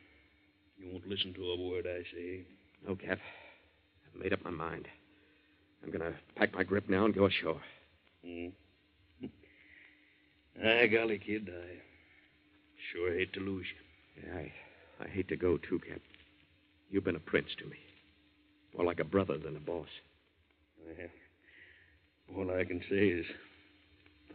You 0.78 0.92
won't 0.92 1.08
listen 1.08 1.32
to 1.34 1.42
a 1.42 1.70
word 1.70 1.86
I 1.86 2.02
say. 2.14 2.44
No, 2.86 2.96
Cap. 2.96 3.18
I've 4.06 4.20
made 4.22 4.32
up 4.32 4.44
my 4.44 4.50
mind. 4.50 4.88
I'm 5.82 5.90
going 5.90 6.00
to 6.00 6.18
pack 6.36 6.52
my 6.54 6.64
grip 6.64 6.88
now 6.88 7.04
and 7.04 7.14
go 7.14 7.26
ashore. 7.26 7.60
Hmm. 8.24 8.48
Ah, 10.58 10.86
golly, 10.90 11.18
kid, 11.18 11.50
I 11.52 11.82
sure 12.90 13.12
hate 13.12 13.30
to 13.34 13.40
lose 13.40 13.66
you. 13.66 14.22
Yeah, 14.24 14.38
I, 14.38 15.04
I 15.04 15.08
hate 15.08 15.28
to 15.28 15.36
go, 15.36 15.58
too, 15.58 15.78
Cap. 15.86 16.00
You've 16.90 17.04
been 17.04 17.14
a 17.14 17.20
prince 17.20 17.48
to 17.58 17.66
me. 17.66 17.76
More 18.74 18.86
like 18.86 18.98
a 18.98 19.04
brother 19.04 19.36
than 19.36 19.54
a 19.54 19.60
boss. 19.60 19.88
Well, 20.86 22.48
all 22.48 22.58
I 22.58 22.64
can 22.64 22.80
say 22.88 23.08
is 23.08 23.26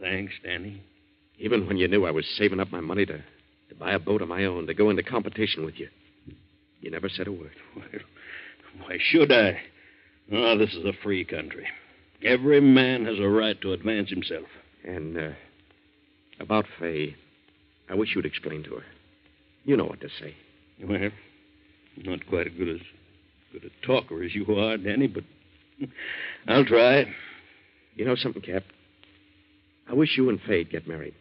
thanks, 0.02 0.34
Danny. 0.44 0.82
Even 1.38 1.66
when 1.66 1.78
you 1.78 1.88
knew 1.88 2.04
I 2.04 2.10
was 2.10 2.26
saving 2.36 2.60
up 2.60 2.70
my 2.70 2.80
money 2.80 3.06
to, 3.06 3.16
to 3.16 3.74
buy 3.78 3.92
a 3.92 3.98
boat 3.98 4.20
of 4.20 4.28
my 4.28 4.44
own, 4.44 4.66
to 4.66 4.74
go 4.74 4.90
into 4.90 5.02
competition 5.02 5.64
with 5.64 5.78
you, 5.78 5.88
you 6.80 6.90
never 6.90 7.08
said 7.08 7.26
a 7.26 7.32
word. 7.32 7.52
Well, 8.74 8.88
why 8.88 8.96
should 8.98 9.30
I? 9.30 9.60
Oh, 10.32 10.56
this 10.56 10.72
is 10.72 10.84
a 10.86 10.94
free 11.02 11.26
country. 11.26 11.66
Every 12.24 12.60
man 12.60 13.04
has 13.04 13.18
a 13.18 13.28
right 13.28 13.60
to 13.60 13.72
advance 13.74 14.08
himself. 14.08 14.46
And 14.82 15.18
uh, 15.18 15.30
about 16.40 16.64
Fay, 16.80 17.14
I 17.90 17.94
wish 17.94 18.14
you'd 18.14 18.24
explain 18.24 18.62
to 18.64 18.76
her. 18.76 18.84
You 19.64 19.76
know 19.76 19.84
what 19.84 20.00
to 20.00 20.08
say. 20.08 20.34
Well, 20.82 21.10
not 21.98 22.26
quite 22.26 22.46
as 22.46 22.52
good 22.56 22.68
as 22.68 22.80
good 23.52 23.64
a 23.64 23.86
talker 23.86 24.22
as 24.22 24.34
you 24.34 24.46
are, 24.56 24.78
Danny, 24.78 25.06
but 25.06 25.24
I'll 26.48 26.64
try. 26.64 27.04
You 27.94 28.06
know 28.06 28.16
something, 28.16 28.42
Cap? 28.42 28.62
I 29.88 29.94
wish 29.94 30.16
you 30.16 30.28
and 30.28 30.40
Fay'd 30.40 30.70
get 30.70 30.86
married. 30.86 31.14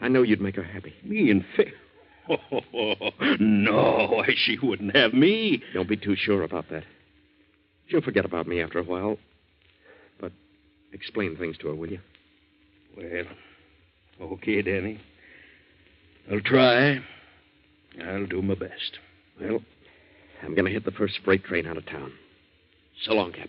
I 0.00 0.08
know 0.08 0.22
you'd 0.22 0.40
make 0.40 0.56
her 0.56 0.62
happy. 0.62 0.94
Me 1.04 1.30
and 1.30 1.44
Fay? 1.56 1.72
Oh, 2.28 3.10
no, 3.40 4.22
she 4.34 4.58
wouldn't 4.62 4.96
have 4.96 5.12
me. 5.12 5.62
Don't 5.74 5.88
be 5.88 5.96
too 5.96 6.16
sure 6.16 6.42
about 6.42 6.68
that. 6.70 6.84
She'll 7.88 8.00
forget 8.00 8.24
about 8.24 8.46
me 8.46 8.62
after 8.62 8.78
a 8.78 8.84
while. 8.84 9.18
But 10.20 10.32
explain 10.92 11.36
things 11.36 11.58
to 11.58 11.68
her, 11.68 11.74
will 11.74 11.90
you? 11.90 11.98
Well, 12.96 13.26
okay, 14.34 14.62
Danny. 14.62 15.00
I'll 16.30 16.40
try. 16.40 17.00
I'll 18.06 18.26
do 18.26 18.42
my 18.42 18.54
best. 18.54 18.98
Well, 19.40 19.60
I'm 20.42 20.54
going 20.54 20.66
to 20.66 20.70
hit 20.72 20.84
the 20.84 20.92
first 20.92 21.18
freight 21.24 21.44
train 21.44 21.66
out 21.66 21.76
of 21.76 21.86
town. 21.86 22.12
So 23.02 23.14
long, 23.14 23.32
Cap. 23.32 23.48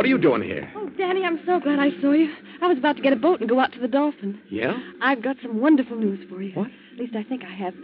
What 0.00 0.06
are 0.06 0.08
you 0.08 0.16
doing 0.16 0.40
here? 0.40 0.66
Oh, 0.74 0.88
Danny, 0.96 1.26
I'm 1.26 1.38
so 1.44 1.60
glad 1.60 1.78
I 1.78 1.90
saw 2.00 2.12
you. 2.12 2.32
I 2.62 2.68
was 2.68 2.78
about 2.78 2.96
to 2.96 3.02
get 3.02 3.12
a 3.12 3.16
boat 3.16 3.40
and 3.40 3.46
go 3.50 3.60
out 3.60 3.70
to 3.74 3.78
the 3.80 3.86
Dolphin. 3.86 4.40
Yeah? 4.48 4.72
I've 5.02 5.22
got 5.22 5.36
some 5.42 5.60
wonderful 5.60 5.94
news 5.94 6.26
for 6.30 6.40
you. 6.40 6.54
What? 6.54 6.68
At 6.94 6.98
least 6.98 7.14
I 7.14 7.22
think 7.22 7.42
I 7.44 7.52
have. 7.54 7.74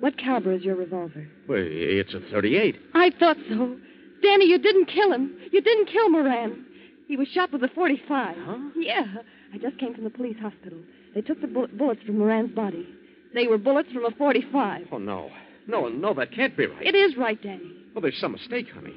What 0.00 0.16
caliber 0.16 0.54
is 0.54 0.62
your 0.62 0.74
revolver? 0.74 1.28
Well, 1.46 1.58
it's 1.62 2.14
a 2.14 2.20
38. 2.32 2.76
I 2.94 3.10
thought 3.20 3.36
so. 3.46 3.76
Danny, 4.22 4.46
you 4.46 4.56
didn't 4.58 4.86
kill 4.86 5.12
him. 5.12 5.36
You 5.52 5.60
didn't 5.60 5.90
kill 5.90 6.08
Moran. 6.08 6.64
He 7.08 7.18
was 7.18 7.28
shot 7.28 7.52
with 7.52 7.62
a 7.62 7.68
45. 7.74 8.36
Huh? 8.38 8.56
Yeah. 8.74 9.04
I 9.52 9.58
just 9.58 9.76
came 9.78 9.92
from 9.92 10.04
the 10.04 10.10
police 10.10 10.38
hospital. 10.40 10.78
They 11.14 11.20
took 11.20 11.42
the 11.42 11.46
bull- 11.46 11.68
bullets 11.74 12.00
from 12.06 12.16
Moran's 12.20 12.52
body. 12.52 12.88
They 13.34 13.48
were 13.48 13.58
bullets 13.58 13.92
from 13.92 14.06
a 14.06 14.12
45. 14.12 14.86
Oh, 14.92 14.96
no. 14.96 15.30
No, 15.66 15.88
no, 15.88 16.14
that 16.14 16.32
can't 16.32 16.56
be 16.56 16.64
right. 16.68 16.86
It 16.86 16.94
is 16.94 17.18
right, 17.18 17.40
Danny. 17.42 17.70
Well, 17.94 18.00
there's 18.00 18.18
some 18.18 18.32
mistake, 18.32 18.68
honey. 18.74 18.94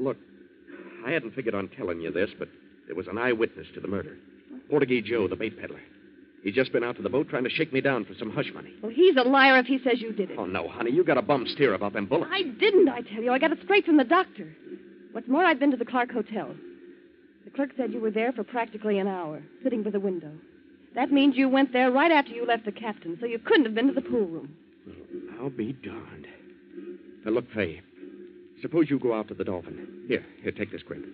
Look, 0.00 0.16
I 1.08 1.12
hadn't 1.12 1.34
figured 1.34 1.54
on 1.54 1.70
telling 1.70 2.00
you 2.02 2.12
this, 2.12 2.28
but 2.38 2.48
there 2.86 2.94
was 2.94 3.06
an 3.06 3.16
eyewitness 3.16 3.66
to 3.72 3.80
the 3.80 3.88
murder. 3.88 4.18
Portuguese 4.68 5.04
Joe, 5.04 5.26
the 5.26 5.36
bait 5.36 5.58
peddler. 5.58 5.80
He's 6.42 6.54
just 6.54 6.70
been 6.70 6.84
out 6.84 6.96
to 6.96 7.02
the 7.02 7.08
boat 7.08 7.30
trying 7.30 7.44
to 7.44 7.50
shake 7.50 7.72
me 7.72 7.80
down 7.80 8.04
for 8.04 8.12
some 8.18 8.30
hush 8.30 8.52
money. 8.52 8.74
Well, 8.82 8.92
he's 8.92 9.16
a 9.16 9.22
liar 9.22 9.58
if 9.58 9.64
he 9.64 9.78
says 9.82 10.02
you 10.02 10.12
did 10.12 10.30
it. 10.30 10.38
Oh, 10.38 10.44
no, 10.44 10.68
honey, 10.68 10.90
you 10.90 11.04
got 11.04 11.16
a 11.16 11.22
bum 11.22 11.46
steer 11.48 11.72
about 11.72 11.94
them 11.94 12.04
bullets. 12.04 12.30
I 12.30 12.42
didn't, 12.42 12.90
I 12.90 13.00
tell 13.00 13.22
you. 13.22 13.32
I 13.32 13.38
got 13.38 13.52
it 13.52 13.58
straight 13.64 13.86
from 13.86 13.96
the 13.96 14.04
doctor. 14.04 14.54
What's 15.12 15.28
more, 15.28 15.46
I've 15.46 15.58
been 15.58 15.70
to 15.70 15.78
the 15.78 15.86
Clark 15.86 16.12
Hotel. 16.12 16.54
The 17.46 17.50
clerk 17.52 17.70
said 17.78 17.94
you 17.94 18.00
were 18.00 18.10
there 18.10 18.32
for 18.32 18.44
practically 18.44 18.98
an 18.98 19.08
hour, 19.08 19.42
sitting 19.62 19.82
by 19.82 19.90
the 19.90 20.00
window. 20.00 20.32
That 20.94 21.10
means 21.10 21.36
you 21.36 21.48
went 21.48 21.72
there 21.72 21.90
right 21.90 22.12
after 22.12 22.32
you 22.32 22.44
left 22.44 22.66
the 22.66 22.72
captain, 22.72 23.16
so 23.18 23.24
you 23.24 23.38
couldn't 23.38 23.64
have 23.64 23.74
been 23.74 23.86
to 23.88 23.94
the 23.94 24.02
pool 24.02 24.26
room. 24.26 24.54
I'll 25.40 25.48
be 25.48 25.72
darned. 25.72 26.26
Now, 27.24 27.30
look, 27.30 27.50
Fay. 27.54 27.80
Suppose 28.60 28.90
you 28.90 28.98
go 28.98 29.14
out 29.16 29.28
to 29.28 29.34
the 29.34 29.44
Dolphin. 29.44 30.04
Here, 30.08 30.24
here, 30.42 30.52
take 30.52 30.72
this 30.72 30.82
grip. 30.82 31.04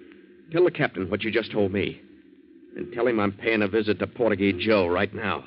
Tell 0.50 0.64
the 0.64 0.70
captain 0.70 1.10
what 1.10 1.22
you 1.22 1.30
just 1.30 1.52
told 1.52 1.72
me. 1.72 2.00
And 2.76 2.92
tell 2.92 3.06
him 3.06 3.20
I'm 3.20 3.32
paying 3.32 3.62
a 3.62 3.68
visit 3.68 3.98
to 4.00 4.06
Portuguese 4.06 4.64
Joe 4.64 4.86
right 4.86 5.12
now. 5.14 5.44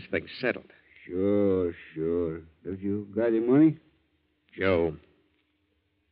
This 0.00 0.10
thing 0.10 0.26
settled. 0.40 0.66
Sure, 1.06 1.74
sure. 1.94 2.40
Have 2.68 2.80
you 2.80 3.08
got 3.14 3.30
the 3.30 3.40
money? 3.40 3.76
Joe, 4.56 4.94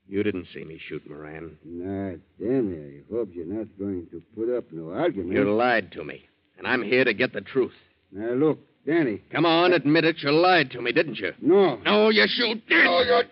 you 0.08 0.22
didn't 0.22 0.46
see 0.54 0.64
me 0.64 0.80
shoot 0.88 1.08
Moran. 1.08 1.56
Not 1.64 2.18
Danny. 2.40 3.00
I 3.00 3.14
hope 3.14 3.30
you're 3.34 3.46
not 3.46 3.66
going 3.78 4.06
to 4.10 4.22
put 4.34 4.56
up 4.56 4.64
no 4.72 4.90
argument. 4.92 5.32
You 5.32 5.52
lied 5.52 5.92
to 5.92 6.04
me. 6.04 6.24
And 6.56 6.66
I'm 6.66 6.82
here 6.82 7.04
to 7.04 7.14
get 7.14 7.32
the 7.32 7.40
truth. 7.40 7.72
Now, 8.10 8.32
look, 8.32 8.58
Danny. 8.86 9.22
Come 9.30 9.46
on, 9.46 9.72
admit 9.72 10.04
it. 10.04 10.16
You 10.20 10.32
lied 10.32 10.70
to 10.72 10.80
me, 10.80 10.92
didn't 10.92 11.16
you? 11.16 11.32
No. 11.40 11.76
No, 11.84 12.08
you 12.08 12.24
shoot. 12.26 12.62
No, 12.70 13.00
you... 13.02 13.22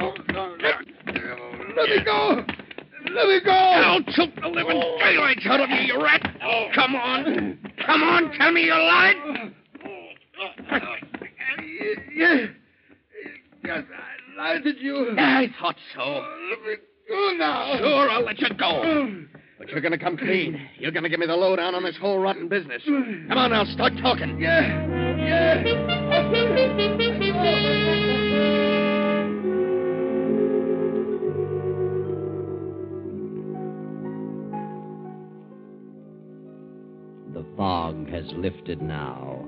Oh, 0.00 0.12
no, 0.32 0.56
let, 0.60 0.74
let 1.76 1.88
me 1.88 2.04
go. 2.04 2.44
Let 3.14 3.28
me 3.28 3.40
go. 3.44 3.50
I'll 3.50 4.02
choke 4.02 4.34
the 4.40 4.48
living 4.48 4.82
oh. 4.82 4.98
daylights 5.00 5.46
out 5.46 5.60
of 5.60 5.70
you, 5.70 5.94
you 5.94 6.02
rat. 6.02 6.36
Oh. 6.44 6.66
Come 6.74 6.94
on. 6.94 7.58
Come 7.86 8.02
on, 8.02 8.30
tell 8.32 8.52
me 8.52 8.64
you 8.64 8.74
lied. 8.74 9.16
Yes. 12.14 12.48
Yes, 13.64 13.84
I 14.38 14.42
lied 14.42 14.64
to 14.64 14.76
you. 14.80 15.14
I 15.18 15.48
thought 15.60 15.76
so. 15.94 16.00
Oh, 16.00 16.48
let 16.50 16.62
me 16.66 16.76
go 17.08 17.36
now. 17.36 17.76
Sure, 17.78 18.10
I'll 18.10 18.24
let 18.24 18.38
you 18.40 18.48
go. 18.50 18.82
Oh. 18.84 19.24
But 19.58 19.68
you're 19.68 19.82
going 19.82 19.92
to 19.92 19.98
come 19.98 20.16
clean. 20.16 20.58
You're 20.78 20.90
going 20.90 21.02
to 21.02 21.10
give 21.10 21.20
me 21.20 21.26
the 21.26 21.36
lowdown 21.36 21.74
on 21.74 21.82
this 21.82 21.96
whole 22.00 22.18
rotten 22.18 22.48
business. 22.48 22.82
Come 22.86 23.36
on 23.36 23.50
now, 23.50 23.64
start 23.64 23.92
talking. 24.00 24.40
Yeah, 24.40 24.86
yeah. 25.18 25.62
The 37.34 37.44
fog 37.54 38.08
has 38.08 38.24
lifted 38.32 38.80
now 38.80 39.46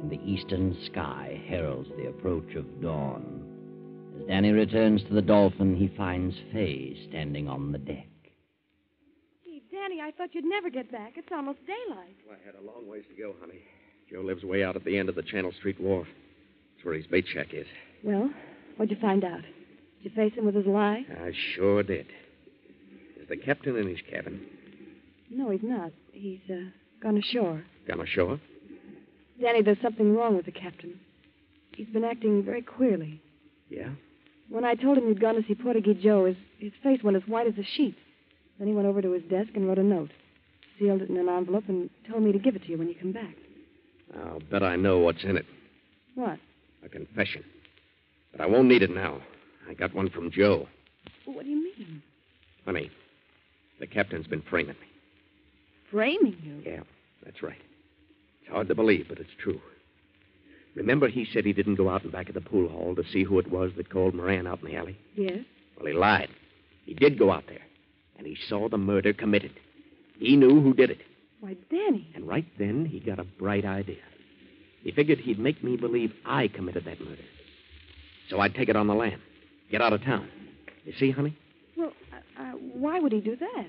and 0.00 0.10
the 0.10 0.20
eastern 0.24 0.76
sky 0.90 1.42
heralds 1.48 1.88
the 1.96 2.08
approach 2.08 2.54
of 2.54 2.80
dawn. 2.80 3.44
As 4.18 4.26
Danny 4.26 4.50
returns 4.50 5.02
to 5.04 5.14
the 5.14 5.22
Dolphin, 5.22 5.76
he 5.76 5.88
finds 5.96 6.34
Fay 6.52 6.96
standing 7.08 7.48
on 7.48 7.72
the 7.72 7.78
deck. 7.78 8.06
Gee, 9.44 9.62
Danny, 9.70 10.00
I 10.00 10.10
thought 10.12 10.34
you'd 10.34 10.44
never 10.44 10.70
get 10.70 10.90
back. 10.90 11.12
It's 11.16 11.28
almost 11.32 11.58
daylight. 11.66 12.16
Well, 12.26 12.36
I 12.40 12.46
had 12.46 12.54
a 12.54 12.66
long 12.66 12.88
ways 12.88 13.04
to 13.10 13.22
go, 13.22 13.34
honey. 13.40 13.60
Joe 14.10 14.22
lives 14.22 14.42
way 14.42 14.64
out 14.64 14.76
at 14.76 14.84
the 14.84 14.98
end 14.98 15.08
of 15.08 15.14
the 15.14 15.22
Channel 15.22 15.52
Street 15.58 15.80
Wharf. 15.80 16.08
That's 16.74 16.84
where 16.84 16.94
his 16.94 17.06
bait 17.06 17.26
shack 17.32 17.48
is. 17.52 17.66
Well, 18.02 18.30
what'd 18.76 18.94
you 18.94 19.00
find 19.00 19.24
out? 19.24 19.42
Did 19.42 19.52
you 20.02 20.10
face 20.16 20.34
him 20.34 20.46
with 20.46 20.54
his 20.54 20.66
lie? 20.66 21.04
I 21.22 21.32
sure 21.54 21.82
did. 21.82 22.06
Is 23.20 23.28
the 23.28 23.36
captain 23.36 23.76
in 23.76 23.86
his 23.86 24.00
cabin? 24.10 24.40
No, 25.30 25.50
he's 25.50 25.60
not. 25.62 25.92
He's 26.12 26.40
uh, 26.50 26.70
gone 27.00 27.18
ashore. 27.18 27.64
Gone 27.86 28.00
ashore? 28.00 28.40
Danny, 29.40 29.62
there's 29.62 29.80
something 29.82 30.14
wrong 30.14 30.36
with 30.36 30.46
the 30.46 30.52
captain. 30.52 30.98
He's 31.76 31.88
been 31.88 32.04
acting 32.04 32.42
very 32.44 32.62
queerly. 32.62 33.20
Yeah? 33.68 33.90
When 34.48 34.64
I 34.64 34.74
told 34.74 34.98
him 34.98 35.08
you'd 35.08 35.20
gone 35.20 35.36
to 35.36 35.44
see 35.46 35.54
Portuguese 35.54 36.02
Joe, 36.02 36.26
his, 36.26 36.36
his 36.58 36.72
face 36.82 37.02
went 37.02 37.16
as 37.16 37.22
white 37.26 37.46
as 37.46 37.54
a 37.56 37.64
sheet. 37.76 37.96
Then 38.58 38.68
he 38.68 38.74
went 38.74 38.86
over 38.86 39.00
to 39.00 39.12
his 39.12 39.22
desk 39.24 39.50
and 39.54 39.66
wrote 39.66 39.78
a 39.78 39.82
note, 39.82 40.10
sealed 40.78 41.02
it 41.02 41.08
in 41.08 41.16
an 41.16 41.28
envelope, 41.28 41.64
and 41.68 41.88
told 42.08 42.22
me 42.22 42.32
to 42.32 42.38
give 42.38 42.56
it 42.56 42.62
to 42.64 42.68
you 42.68 42.76
when 42.76 42.88
you 42.88 42.94
come 42.94 43.12
back. 43.12 43.34
I'll 44.18 44.40
bet 44.40 44.62
I 44.62 44.76
know 44.76 44.98
what's 44.98 45.22
in 45.22 45.36
it. 45.36 45.46
What? 46.16 46.38
A 46.84 46.88
confession. 46.88 47.44
But 48.32 48.40
I 48.40 48.46
won't 48.46 48.68
need 48.68 48.82
it 48.82 48.90
now. 48.90 49.20
I 49.68 49.74
got 49.74 49.94
one 49.94 50.10
from 50.10 50.30
Joe. 50.30 50.66
What 51.24 51.44
do 51.44 51.50
you 51.50 51.56
mean? 51.56 52.02
Honey, 52.64 52.90
the 53.78 53.86
captain's 53.86 54.26
been 54.26 54.42
framing 54.50 54.74
me. 54.74 54.86
Framing 55.90 56.36
you? 56.42 56.70
Yeah, 56.70 56.80
that's 57.24 57.42
right. 57.42 57.60
It's 58.50 58.56
hard 58.56 58.66
to 58.66 58.74
believe, 58.74 59.06
but 59.08 59.20
it's 59.20 59.30
true. 59.40 59.60
Remember, 60.74 61.06
he 61.06 61.24
said 61.24 61.44
he 61.44 61.52
didn't 61.52 61.76
go 61.76 61.88
out 61.88 62.02
in 62.02 62.10
back 62.10 62.26
of 62.28 62.34
the 62.34 62.40
pool 62.40 62.68
hall 62.68 62.96
to 62.96 63.04
see 63.12 63.22
who 63.22 63.38
it 63.38 63.48
was 63.48 63.70
that 63.76 63.90
called 63.90 64.12
Moran 64.12 64.48
out 64.48 64.58
in 64.60 64.66
the 64.70 64.76
alley? 64.76 64.98
Yes. 65.14 65.38
Well, 65.76 65.86
he 65.86 65.92
lied. 65.92 66.30
He 66.84 66.94
did 66.94 67.16
go 67.16 67.30
out 67.30 67.44
there, 67.46 67.62
and 68.18 68.26
he 68.26 68.36
saw 68.48 68.68
the 68.68 68.76
murder 68.76 69.12
committed. 69.12 69.52
He 70.18 70.34
knew 70.34 70.60
who 70.60 70.74
did 70.74 70.90
it. 70.90 70.98
Why, 71.38 71.56
Danny. 71.70 72.10
And 72.16 72.26
right 72.26 72.44
then, 72.58 72.86
he 72.86 72.98
got 72.98 73.20
a 73.20 73.24
bright 73.24 73.64
idea. 73.64 74.02
He 74.82 74.90
figured 74.90 75.20
he'd 75.20 75.38
make 75.38 75.62
me 75.62 75.76
believe 75.76 76.12
I 76.26 76.48
committed 76.48 76.86
that 76.86 77.00
murder. 77.00 77.22
So 78.30 78.40
I'd 78.40 78.56
take 78.56 78.68
it 78.68 78.74
on 78.74 78.88
the 78.88 78.94
lam, 78.94 79.22
get 79.70 79.80
out 79.80 79.92
of 79.92 80.02
town. 80.02 80.28
You 80.84 80.92
see, 80.98 81.12
honey? 81.12 81.38
Well, 81.76 81.92
uh, 82.12 82.42
uh, 82.42 82.52
why 82.74 82.98
would 82.98 83.12
he 83.12 83.20
do 83.20 83.36
that? 83.36 83.68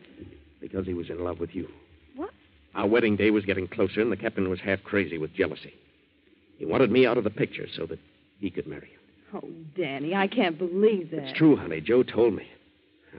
Because 0.59 0.87
he 0.87 0.95
was 0.95 1.11
in 1.11 1.23
love 1.23 1.39
with 1.39 1.53
you. 1.53 1.67
Our 2.81 2.87
wedding 2.87 3.15
day 3.15 3.29
was 3.29 3.45
getting 3.45 3.67
closer, 3.67 4.01
and 4.01 4.11
the 4.11 4.17
captain 4.17 4.49
was 4.49 4.59
half 4.59 4.81
crazy 4.81 5.19
with 5.19 5.35
jealousy. 5.35 5.71
He 6.57 6.65
wanted 6.65 6.89
me 6.89 7.05
out 7.05 7.15
of 7.15 7.23
the 7.23 7.29
picture 7.29 7.67
so 7.77 7.85
that 7.85 7.99
he 8.39 8.49
could 8.49 8.65
marry 8.65 8.89
you. 8.91 9.37
Oh, 9.37 9.47
Danny, 9.77 10.15
I 10.15 10.25
can't 10.25 10.57
believe 10.57 11.11
that. 11.11 11.25
It's 11.25 11.37
true, 11.37 11.55
honey. 11.55 11.79
Joe 11.79 12.01
told 12.01 12.33
me. 12.33 12.47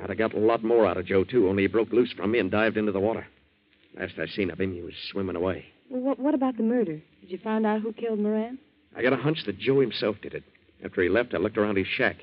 I'd 0.02 0.08
have 0.08 0.18
got 0.18 0.34
a 0.34 0.38
lot 0.40 0.64
more 0.64 0.84
out 0.84 0.96
of 0.96 1.06
Joe, 1.06 1.22
too, 1.22 1.48
only 1.48 1.62
he 1.62 1.68
broke 1.68 1.92
loose 1.92 2.10
from 2.10 2.32
me 2.32 2.40
and 2.40 2.50
dived 2.50 2.76
into 2.76 2.90
the 2.90 2.98
water. 2.98 3.24
Last 3.96 4.14
I 4.18 4.26
seen 4.26 4.50
of 4.50 4.60
him, 4.60 4.74
he 4.74 4.82
was 4.82 4.94
swimming 5.12 5.36
away. 5.36 5.66
Well, 5.88 6.00
what, 6.00 6.18
what 6.18 6.34
about 6.34 6.56
the 6.56 6.64
murder? 6.64 7.00
Did 7.20 7.30
you 7.30 7.38
find 7.38 7.64
out 7.64 7.82
who 7.82 7.92
killed 7.92 8.18
Moran? 8.18 8.58
I 8.96 9.02
got 9.02 9.12
a 9.12 9.16
hunch 9.16 9.44
that 9.46 9.60
Joe 9.60 9.78
himself 9.78 10.16
did 10.22 10.34
it. 10.34 10.42
After 10.84 11.02
he 11.02 11.08
left, 11.08 11.34
I 11.34 11.36
looked 11.36 11.56
around 11.56 11.76
his 11.76 11.86
shack. 11.86 12.16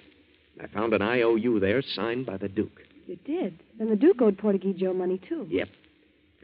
I 0.61 0.67
found 0.67 0.93
an 0.93 1.01
IOU 1.01 1.61
there 1.61 1.81
signed 1.81 2.25
by 2.25 2.35
the 2.35 2.49
Duke. 2.49 2.81
You 3.07 3.17
did? 3.23 3.57
Then 3.77 3.89
the 3.89 3.95
Duke 3.95 4.21
owed 4.21 4.37
Portuguese 4.37 4.75
Joe 4.75 4.93
money, 4.93 5.21
too. 5.29 5.47
Yep. 5.49 5.69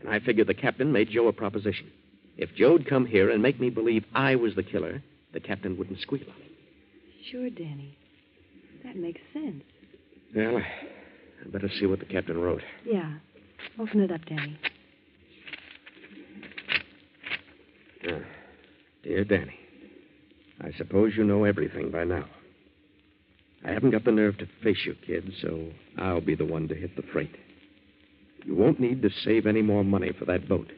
And 0.06 0.14
I 0.14 0.20
figured 0.20 0.48
the 0.48 0.54
captain 0.54 0.92
made 0.92 1.10
Joe 1.10 1.28
a 1.28 1.34
proposition. 1.34 1.92
If 2.38 2.54
Joe'd 2.56 2.88
come 2.88 3.06
here 3.06 3.32
and 3.32 3.42
make 3.42 3.60
me 3.60 3.70
believe 3.70 4.06
I 4.14 4.36
was 4.36 4.54
the 4.56 4.62
killer, 4.62 5.02
the 5.34 5.40
captain 5.40 5.78
wouldn't 5.78 6.00
squeal 6.02 6.22
on 6.22 6.42
him. 6.42 6.52
Sure, 7.32 7.50
Danny. 7.50 7.98
That 8.84 8.98
makes 8.98 9.22
sense. 9.34 9.64
Well, 10.36 10.58
I'd 11.42 11.52
better 11.52 11.70
see 11.80 11.88
what 11.88 12.00
the 12.00 12.06
captain 12.06 12.38
wrote. 12.38 12.62
Yeah. 12.86 13.14
Open 13.80 14.02
it 14.02 14.12
up, 14.12 14.24
Danny. 14.26 14.60
Ah, 18.08 18.20
dear 19.02 19.24
Danny, 19.24 19.58
I 20.62 20.72
suppose 20.78 21.14
you 21.18 21.24
know 21.24 21.46
everything 21.46 21.90
by 21.90 22.04
now. 22.04 22.26
I 23.66 23.72
haven't 23.72 23.90
got 23.90 24.06
the 24.06 24.12
nerve 24.12 24.38
to 24.38 24.48
face 24.62 24.78
you, 24.86 24.96
kid, 25.08 25.34
so 25.42 25.72
I'll 25.98 26.22
be 26.22 26.36
the 26.36 26.46
one 26.46 26.68
to 26.68 26.76
hit 26.76 26.96
the 26.96 27.02
freight. 27.12 27.36
You 28.46 28.56
won't 28.56 28.80
need 28.80 29.02
to 29.02 29.10
save 29.24 29.48
any 29.48 29.64
more 29.64 29.84
money 29.84 30.12
for 30.18 30.26
that 30.26 30.48
boat. 30.48 30.72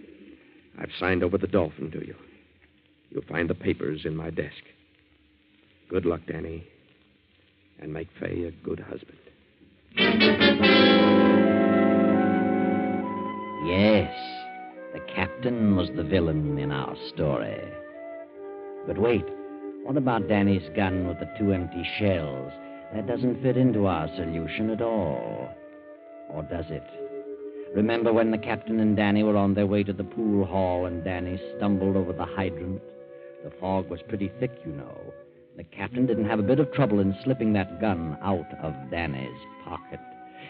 I've 0.79 0.91
signed 0.99 1.21
over 1.21 1.37
the 1.37 1.47
Dolphin 1.47 1.91
to 1.91 2.05
you. 2.05 2.15
You'll 3.09 3.23
find 3.23 3.49
the 3.49 3.55
papers 3.55 4.05
in 4.05 4.15
my 4.15 4.29
desk. 4.29 4.63
Good 5.89 6.05
luck, 6.05 6.21
Danny, 6.27 6.65
and 7.79 7.93
make 7.93 8.07
Fay 8.19 8.43
a 8.43 8.51
good 8.65 8.79
husband. 8.79 9.17
Yes, 13.65 14.13
the 14.93 15.01
captain 15.13 15.75
was 15.75 15.89
the 15.95 16.03
villain 16.03 16.57
in 16.57 16.71
our 16.71 16.95
story. 17.13 17.59
But 18.85 18.97
wait, 18.97 19.25
what 19.83 19.97
about 19.97 20.29
Danny's 20.29 20.69
gun 20.73 21.07
with 21.07 21.19
the 21.19 21.29
two 21.37 21.51
empty 21.51 21.85
shells? 21.99 22.51
That 22.93 23.07
doesn't 23.07 23.41
fit 23.41 23.57
into 23.57 23.87
our 23.87 24.07
solution 24.15 24.69
at 24.69 24.81
all. 24.81 25.49
Or 26.29 26.43
does 26.43 26.65
it? 26.69 27.06
Remember 27.77 28.11
when 28.11 28.31
the 28.31 28.39
captain 28.39 28.79
and 28.79 28.95
Danny 28.95 29.21
were 29.21 29.37
on 29.37 29.53
their 29.53 29.67
way 29.67 29.83
to 29.83 29.93
the 29.93 30.03
pool 30.03 30.47
hall 30.47 30.87
and 30.87 31.03
Danny 31.03 31.39
stumbled 31.55 31.95
over 31.95 32.11
the 32.11 32.25
hydrant? 32.25 32.81
The 33.43 33.51
fog 33.59 33.87
was 33.87 34.01
pretty 34.01 34.31
thick, 34.39 34.49
you 34.65 34.71
know. 34.71 35.13
The 35.57 35.63
captain 35.63 36.07
didn't 36.07 36.25
have 36.25 36.39
a 36.39 36.43
bit 36.43 36.59
of 36.59 36.73
trouble 36.73 36.99
in 36.99 37.15
slipping 37.23 37.53
that 37.53 37.79
gun 37.79 38.17
out 38.23 38.51
of 38.63 38.73
Danny's 38.89 39.29
pocket. 39.63 39.99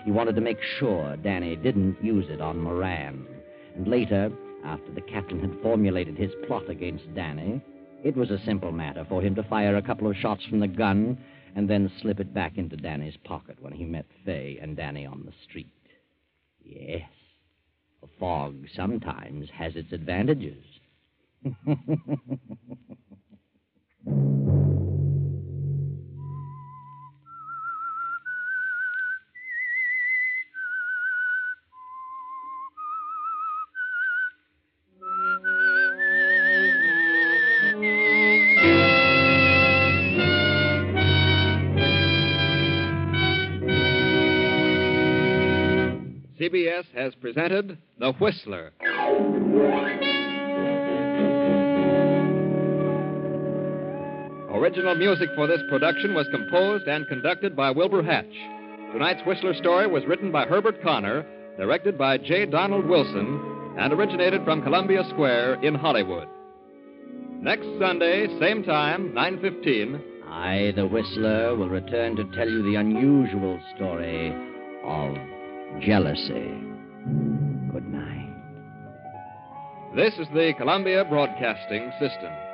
He 0.06 0.12
wanted 0.12 0.36
to 0.36 0.42
make 0.42 0.62
sure 0.80 1.18
Danny 1.18 1.58
didn't 1.58 2.02
use 2.02 2.28
it 2.30 2.40
on 2.40 2.62
Moran. 2.62 3.28
And 3.76 3.90
later, 3.90 4.32
after 4.64 4.94
the 4.94 5.02
captain 5.02 5.42
had 5.42 5.62
formulated 5.62 6.18
his 6.18 6.32
plot 6.48 6.70
against 6.70 7.14
Danny, 7.14 7.62
it 8.06 8.16
was 8.16 8.32
a 8.32 8.40
simple 8.46 8.72
matter 8.72 9.06
for 9.10 9.22
him 9.22 9.36
to 9.36 9.44
fire 9.44 9.76
a 9.76 9.82
couple 9.82 10.10
of 10.10 10.16
shots 10.16 10.46
from 10.46 10.62
the 10.62 10.68
gun 10.70 11.18
and 11.58 11.70
then 11.70 11.92
slip 12.02 12.22
it 12.22 12.34
back 12.34 12.58
into 12.58 12.78
Danny's 12.78 13.18
pocket 13.26 13.58
when 13.60 13.74
he 13.74 13.84
met 13.84 14.06
Fay 14.24 14.58
and 14.62 14.78
Danny 14.78 15.06
on 15.06 15.24
the 15.26 15.34
street. 15.44 15.68
Yes, 16.70 17.10
A 18.04 18.08
fog 18.20 18.68
sometimes 18.76 19.50
has 19.52 19.76
its 19.78 19.94
advantages. 19.94 20.64
has 47.08 47.16
presented 47.16 47.78
The 48.00 48.12
Whistler. 48.20 48.74
Original 54.52 54.96
music 54.96 55.30
for 55.34 55.48
this 55.48 55.62
production 55.70 56.14
was 56.14 56.28
composed 56.32 56.86
and 56.88 57.08
conducted 57.08 57.56
by 57.56 57.72
Wilbur 57.72 58.04
Hatch. 58.04 58.26
Tonight's 58.92 59.26
Whistler 59.26 59.54
story 59.54 59.88
was 59.88 60.04
written 60.06 60.34
by 60.34 60.46
Herbert 60.48 60.84
Connor, 60.84 61.26
directed 61.56 61.98
by 61.98 62.18
J. 62.18 62.46
Donald 62.46 62.86
Wilson, 62.86 63.76
and 63.80 63.94
originated 63.94 64.44
from 64.44 64.62
Columbia 64.62 65.06
Square 65.10 65.64
in 65.64 65.76
Hollywood. 65.76 66.28
Next 67.40 67.68
Sunday, 67.80 68.28
same 68.38 68.64
time, 68.64 69.14
9:15. 69.14 70.02
I, 70.30 70.74
the 70.76 70.86
Whistler, 70.86 71.56
will 71.56 71.70
return 71.70 72.18
to 72.18 72.26
tell 72.36 72.50
you 72.50 72.64
the 72.64 72.76
unusual 72.76 73.62
story 73.78 74.36
of 74.84 75.16
jealousy. 75.80 76.77
Good 77.06 77.88
night. 77.88 78.34
This 79.96 80.14
is 80.16 80.28
the 80.34 80.54
Columbia 80.58 81.06
Broadcasting 81.06 81.92
System. 82.00 82.47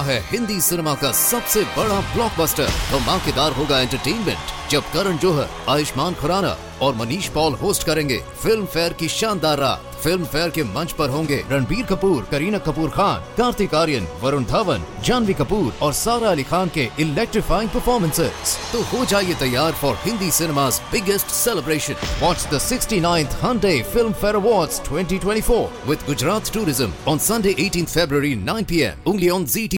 रहा 0.00 0.12
है 0.12 0.20
Hindi 0.30 0.60
cinema 0.60 0.94
का 1.02 1.10
सबसे 1.12 1.62
बड़ा 1.76 2.00
blockbuster 2.14 2.68
धमाकेदार 2.90 3.52
होगा 3.52 3.80
entertainment 3.80 4.70
जब 4.70 4.90
करण 4.92 5.16
जोहर, 5.18 5.48
आयुष्मान 5.68 6.14
खुराना 6.14 6.56
और 6.82 6.94
Manish 6.96 7.28
Paul 7.36 7.54
host 7.62 7.86
करेंगे 7.86 8.18
फ़िल्म 8.42 8.66
फेयर 8.74 8.92
की 9.00 9.08
शानदार 9.08 9.58
रात 9.58 9.86
फ़िल्म 10.02 10.24
फेयर 10.32 10.50
के 10.50 10.62
मंच 10.64 10.92
पर 10.98 11.08
होंगे 11.10 11.36
रणबीर 11.50 11.86
कपूर, 11.86 12.22
करीना 12.30 12.58
कपूर 12.66 12.90
खान, 12.90 13.24
कार्तिक 13.38 13.74
आर्यन, 13.74 14.06
वरुण 14.22 14.44
धवन, 14.52 14.84
जानवी 15.04 15.34
कपूर 15.40 15.72
और 15.82 15.92
सारा 15.92 16.30
अली 16.30 16.42
खान 16.52 16.70
के 16.74 16.88
इलेक्ट्रीफाइंग 17.00 17.70
परफॉर्मेंसेस 17.70 18.56
तो 18.72 18.82
हो 18.92 19.04
जाइए 19.12 19.34
तैयार 19.40 19.72
for 19.82 19.98
Hindi 20.04 20.30
cinema's 20.30 20.80
biggest 20.94 21.34
celebration. 21.40 21.96
Watch 22.22 22.46
the 22.54 22.62
69th 22.68 23.36
Hyundai 23.42 23.76
Film 23.96 24.14
Fair 24.22 24.36
Awards 24.36 24.78
2024 24.88 25.68
with 25.90 26.06
Gujarat 26.06 26.54
Tourism 26.56 26.96
on 27.06 27.18
Sunday 27.18 27.54
18th 27.66 27.98
February 28.00 28.34
9 28.46 28.64
p.m. 28.64 29.04
only 29.06 29.30
on 29.38 29.44
ZT. 29.56 29.68